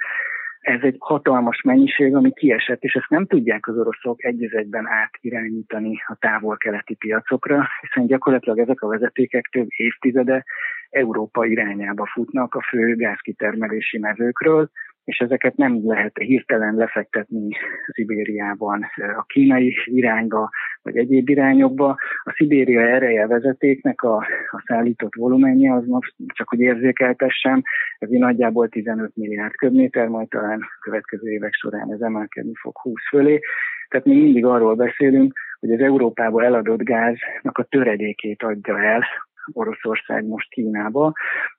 Ez 0.60 0.80
egy 0.82 0.96
hatalmas 0.98 1.62
mennyiség, 1.62 2.14
ami 2.14 2.32
kiesett, 2.32 2.82
és 2.82 2.92
ezt 2.94 3.08
nem 3.08 3.26
tudják 3.26 3.68
az 3.68 3.78
oroszok 3.78 4.24
egy 4.24 4.48
átirányítani 4.84 5.96
a 6.06 6.16
távol-keleti 6.18 6.94
piacokra, 6.94 7.68
hiszen 7.80 8.06
gyakorlatilag 8.06 8.58
ezek 8.58 8.80
a 8.80 8.88
vezetékek 8.88 9.48
több 9.50 9.66
évtizede 9.68 10.44
Európa 10.90 11.44
irányába 11.44 12.06
futnak 12.12 12.54
a 12.54 12.62
fő 12.62 12.96
gázkitermelési 12.96 13.98
mezőkről, 13.98 14.70
és 15.06 15.18
ezeket 15.18 15.56
nem 15.56 15.80
lehet 15.84 16.18
hirtelen 16.18 16.74
lefektetni 16.74 17.48
Szibériában, 17.92 18.86
a 19.16 19.24
kínai 19.26 19.76
irányba, 19.84 20.50
vagy 20.82 20.96
egyéb 20.96 21.28
irányokba. 21.28 21.88
A 22.22 22.32
Szibéria 22.36 22.80
ereje 22.80 23.26
vezetéknek 23.26 24.02
a, 24.02 24.16
a 24.50 24.62
szállított 24.66 25.14
volumenje, 25.14 25.72
az 25.72 25.86
most 25.86 26.14
csak 26.26 26.48
hogy 26.48 26.60
érzékeltessem, 26.60 27.62
ez 27.98 28.08
nagyjából 28.08 28.68
15 28.68 29.10
milliárd 29.14 29.54
köbméter, 29.54 30.08
majd 30.08 30.28
talán 30.28 30.60
a 30.60 30.78
következő 30.80 31.30
évek 31.30 31.52
során 31.52 31.92
ez 31.92 32.00
emelkedni 32.00 32.52
fog 32.60 32.78
20 32.78 32.94
fölé. 33.08 33.40
Tehát 33.88 34.06
még 34.06 34.22
mindig 34.22 34.44
arról 34.44 34.74
beszélünk, 34.74 35.32
hogy 35.60 35.72
az 35.72 35.80
Európából 35.80 36.44
eladott 36.44 36.82
gáznak 36.82 37.58
a 37.58 37.62
töredékét 37.62 38.42
adja 38.42 38.78
el 38.80 39.04
Oroszország 39.52 40.24
most 40.26 40.50
Kínába, 40.50 41.12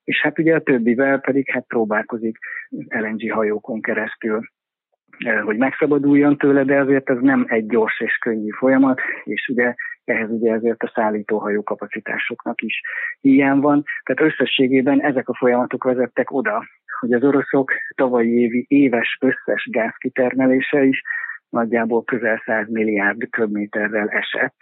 és 0.03 0.21
hát 0.21 0.39
ugye 0.39 0.55
a 0.55 0.61
többivel 0.61 1.19
pedig 1.19 1.51
hát 1.51 1.67
próbálkozik 1.67 2.37
LNG 2.87 3.31
hajókon 3.31 3.81
keresztül 3.81 4.41
eh, 5.17 5.43
hogy 5.43 5.57
megszabaduljon 5.57 6.37
tőle, 6.37 6.63
de 6.63 6.79
azért 6.79 7.09
ez 7.09 7.17
nem 7.19 7.45
egy 7.47 7.65
gyors 7.65 7.99
és 7.99 8.17
könnyű 8.17 8.49
folyamat, 8.49 8.99
és 9.23 9.47
ugye 9.47 9.73
ehhez 10.03 10.29
ugye 10.29 10.53
ezért 10.53 10.83
a 10.83 10.91
szállítóhajó 10.93 11.63
kapacitásoknak 11.63 12.61
is 12.61 12.81
hiány 13.21 13.59
van. 13.59 13.83
Tehát 14.03 14.31
összességében 14.31 15.01
ezek 15.01 15.29
a 15.29 15.35
folyamatok 15.35 15.83
vezettek 15.83 16.31
oda, 16.31 16.65
hogy 16.99 17.13
az 17.13 17.23
oroszok 17.23 17.71
tavalyi 17.95 18.39
évi 18.39 18.65
éves 18.67 19.17
összes 19.21 19.67
gázkitermelése 19.71 20.83
is 20.83 21.01
nagyjából 21.49 22.03
közel 22.03 22.41
100 22.45 22.69
milliárd 22.69 23.29
köbméterrel 23.29 24.07
esett, 24.07 24.57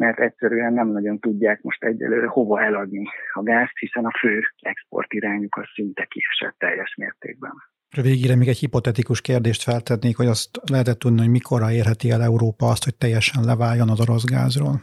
mert 0.00 0.20
egyszerűen 0.20 0.72
nem 0.72 0.88
nagyon 0.88 1.18
tudják 1.18 1.62
most 1.62 1.84
egyelőre 1.84 2.26
hova 2.26 2.62
eladni 2.62 3.04
a 3.32 3.42
gázt, 3.42 3.78
hiszen 3.78 4.04
a 4.04 4.18
fő 4.18 4.42
export 4.60 5.12
irányuk 5.12 5.56
az 5.56 5.66
szinte 5.74 6.04
kiesett 6.08 6.58
teljes 6.58 6.94
mértékben. 6.96 7.52
Végére 8.02 8.36
még 8.36 8.48
egy 8.48 8.58
hipotetikus 8.58 9.20
kérdést 9.20 9.62
feltennék, 9.62 10.16
hogy 10.16 10.26
azt 10.26 10.50
lehetett 10.70 10.98
tudni, 10.98 11.20
hogy 11.20 11.30
mikorra 11.30 11.70
érheti 11.70 12.10
el 12.10 12.22
Európa 12.22 12.66
azt, 12.66 12.84
hogy 12.84 12.96
teljesen 12.96 13.44
leváljon 13.44 13.88
az 13.88 14.00
orosz 14.00 14.24
gázról, 14.24 14.74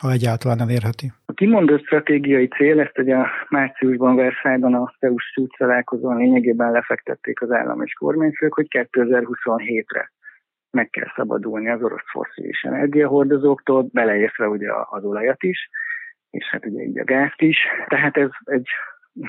ha 0.00 0.12
egyáltalán 0.12 0.60
elérheti. 0.60 1.12
A 1.24 1.32
kimondott 1.32 1.84
stratégiai 1.84 2.48
cél, 2.48 2.80
ezt 2.80 2.98
ugye 2.98 3.16
márciusban 3.48 4.16
Versailles-ban 4.16 4.74
a 4.74 4.94
EU-s 4.98 5.40
találkozón 5.58 6.16
lényegében 6.16 6.70
lefektették 6.70 7.40
az 7.42 7.50
állam 7.50 7.82
és 7.82 7.92
kormányfők, 7.92 8.54
hogy 8.54 8.66
2027-re 8.70 10.10
meg 10.76 10.90
kell 10.90 11.08
szabadulni 11.14 11.68
az 11.68 11.82
orosz 11.82 12.10
fosszilis 12.10 12.62
energiahordozóktól, 12.62 13.88
beleértve 13.92 14.48
ugye 14.48 14.68
az 14.90 15.04
olajat 15.04 15.42
is, 15.42 15.70
és 16.30 16.44
hát 16.50 16.66
ugye 16.66 16.82
így 16.82 16.98
a 16.98 17.04
gázt 17.04 17.40
is. 17.40 17.58
Tehát 17.88 18.16
ez 18.16 18.30
egy 18.44 18.68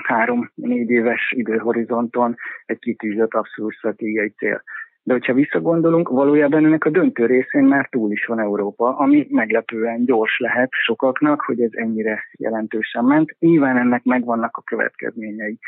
három-négy 0.02 0.90
éves 0.90 1.32
időhorizonton 1.36 2.36
egy 2.66 2.78
kitűzött 2.78 3.34
abszolút 3.34 3.72
stratégiai 3.72 4.28
cél. 4.28 4.62
De 5.02 5.12
hogyha 5.12 5.32
visszagondolunk, 5.32 6.08
valójában 6.08 6.64
ennek 6.64 6.84
a 6.84 6.90
döntő 6.90 7.26
részén 7.26 7.64
már 7.64 7.88
túl 7.88 8.12
is 8.12 8.24
van 8.24 8.40
Európa, 8.40 8.96
ami 8.96 9.26
meglepően 9.30 10.04
gyors 10.04 10.38
lehet 10.38 10.68
sokaknak, 10.70 11.40
hogy 11.40 11.60
ez 11.60 11.70
ennyire 11.72 12.24
jelentősen 12.38 13.04
ment. 13.04 13.36
Nyilván 13.38 13.76
ennek 13.76 14.04
megvannak 14.04 14.56
a 14.56 14.62
következményei 14.62 15.58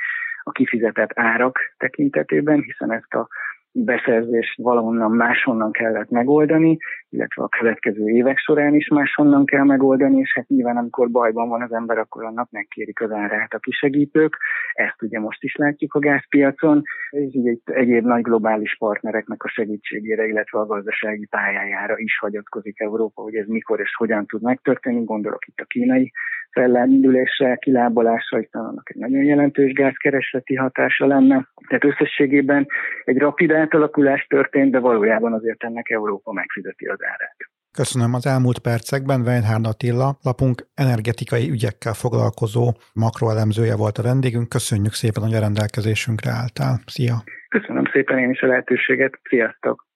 a 0.42 0.50
kifizetett 0.50 1.10
árak 1.14 1.58
tekintetében, 1.76 2.60
hiszen 2.60 2.92
ezt 2.92 3.14
a 3.14 3.28
beszerzést 3.72 4.56
valahonnan 4.56 5.10
máshonnan 5.10 5.72
kellett 5.72 6.10
megoldani, 6.10 6.76
illetve 7.08 7.42
a 7.42 7.48
következő 7.48 8.08
évek 8.08 8.38
során 8.38 8.74
is 8.74 8.88
máshonnan 8.88 9.44
kell 9.44 9.64
megoldani, 9.64 10.18
és 10.18 10.32
hát 10.34 10.48
nyilván 10.48 10.76
amikor 10.76 11.10
bajban 11.10 11.48
van 11.48 11.62
az 11.62 11.72
ember, 11.72 11.98
akkor 11.98 12.24
annak 12.24 12.50
megkérik 12.50 13.00
az 13.00 13.10
árát 13.10 13.52
a 13.52 13.58
kisegítők. 13.58 14.36
Ezt 14.72 15.02
ugye 15.02 15.20
most 15.20 15.42
is 15.42 15.54
látjuk 15.56 15.94
a 15.94 15.98
gázpiacon, 15.98 16.82
és 17.10 17.34
így 17.34 17.46
egy 17.46 17.60
egyéb 17.64 18.04
nagy 18.04 18.22
globális 18.22 18.76
partnereknek 18.78 19.42
a 19.44 19.48
segítségére, 19.48 20.26
illetve 20.26 20.58
a 20.58 20.66
gazdasági 20.66 21.26
pályájára 21.26 21.98
is 21.98 22.18
hagyatkozik 22.18 22.80
Európa, 22.80 23.22
hogy 23.22 23.34
ez 23.34 23.46
mikor 23.46 23.80
és 23.80 23.94
hogyan 23.96 24.26
tud 24.26 24.42
megtörténni. 24.42 25.04
Gondolok 25.04 25.46
itt 25.46 25.58
a 25.58 25.64
kínai 25.64 26.12
fellendülésre, 26.52 27.56
kilábalásra, 27.56 28.38
hiszen 28.38 28.64
annak 28.64 28.90
egy 28.90 28.96
nagyon 28.96 29.22
jelentős 29.24 29.72
gázkeresleti 29.72 30.54
hatása 30.54 31.06
lenne. 31.06 31.48
Tehát 31.68 31.84
összességében 31.84 32.66
egy 33.04 33.18
rapid 33.18 33.50
átalakulás 33.52 34.26
történt, 34.28 34.70
de 34.70 34.78
valójában 34.78 35.32
azért 35.32 35.64
ennek 35.64 35.90
Európa 35.90 36.32
megfizeti 36.32 36.86
az 36.86 36.98
árát. 37.02 37.36
Köszönöm 37.72 38.14
az 38.14 38.26
elmúlt 38.26 38.58
percekben. 38.58 39.20
Weinhard 39.20 39.66
Attila, 39.66 40.18
lapunk 40.22 40.66
energetikai 40.74 41.50
ügyekkel 41.50 41.92
foglalkozó 41.92 42.64
makroelemzője 42.94 43.76
volt 43.76 43.98
a 43.98 44.02
vendégünk. 44.02 44.48
Köszönjük 44.48 44.92
szépen, 44.92 45.22
hogy 45.22 45.34
a 45.34 45.40
rendelkezésünkre 45.40 46.30
álltál. 46.30 46.74
Szia! 46.86 47.16
Köszönöm 47.48 47.84
szépen 47.92 48.18
én 48.18 48.30
is 48.30 48.40
a 48.40 48.46
lehetőséget. 48.46 49.20
Sziasztok! 49.22 49.89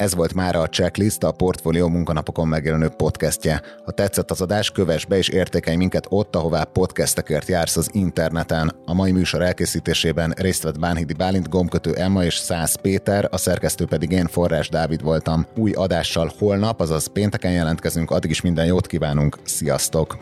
Ez 0.00 0.14
volt 0.14 0.34
már 0.34 0.56
a 0.56 0.68
Checklist, 0.68 1.22
a 1.22 1.32
Portfolio 1.32 1.88
munkanapokon 1.88 2.48
megjelenő 2.48 2.88
podcastje. 2.88 3.62
Ha 3.84 3.90
tetszett 3.90 4.30
az 4.30 4.40
adás, 4.40 4.70
kövess 4.70 5.04
be 5.04 5.16
és 5.16 5.28
értékelj 5.28 5.76
minket 5.76 6.06
ott, 6.08 6.36
ahová 6.36 6.64
podcastekért 6.64 7.48
jársz 7.48 7.76
az 7.76 7.90
interneten. 7.92 8.72
A 8.84 8.94
mai 8.94 9.12
műsor 9.12 9.42
elkészítésében 9.42 10.34
részt 10.36 10.62
vett 10.62 10.78
Bánhidi 10.78 11.12
Bálint, 11.12 11.48
Gomkötő 11.48 11.94
Emma 11.94 12.24
és 12.24 12.34
Szász 12.34 12.74
Péter, 12.74 13.28
a 13.30 13.36
szerkesztő 13.36 13.84
pedig 13.84 14.10
én, 14.10 14.26
Forrás 14.26 14.68
Dávid 14.68 15.02
voltam. 15.02 15.46
Új 15.56 15.72
adással 15.72 16.32
holnap, 16.38 16.80
azaz 16.80 17.06
pénteken 17.06 17.52
jelentkezünk, 17.52 18.10
addig 18.10 18.30
is 18.30 18.40
minden 18.40 18.66
jót 18.66 18.86
kívánunk, 18.86 19.38
sziasztok! 19.44 20.18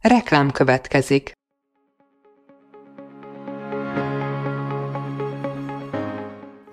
Reklám 0.00 0.50
következik. 0.50 1.34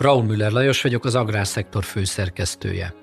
Raúl 0.03 0.23
Müller 0.23 0.51
Lajos 0.51 0.81
vagyok, 0.81 1.05
az 1.05 1.15
Agrárszektor 1.15 1.83
főszerkesztője. 1.83 3.02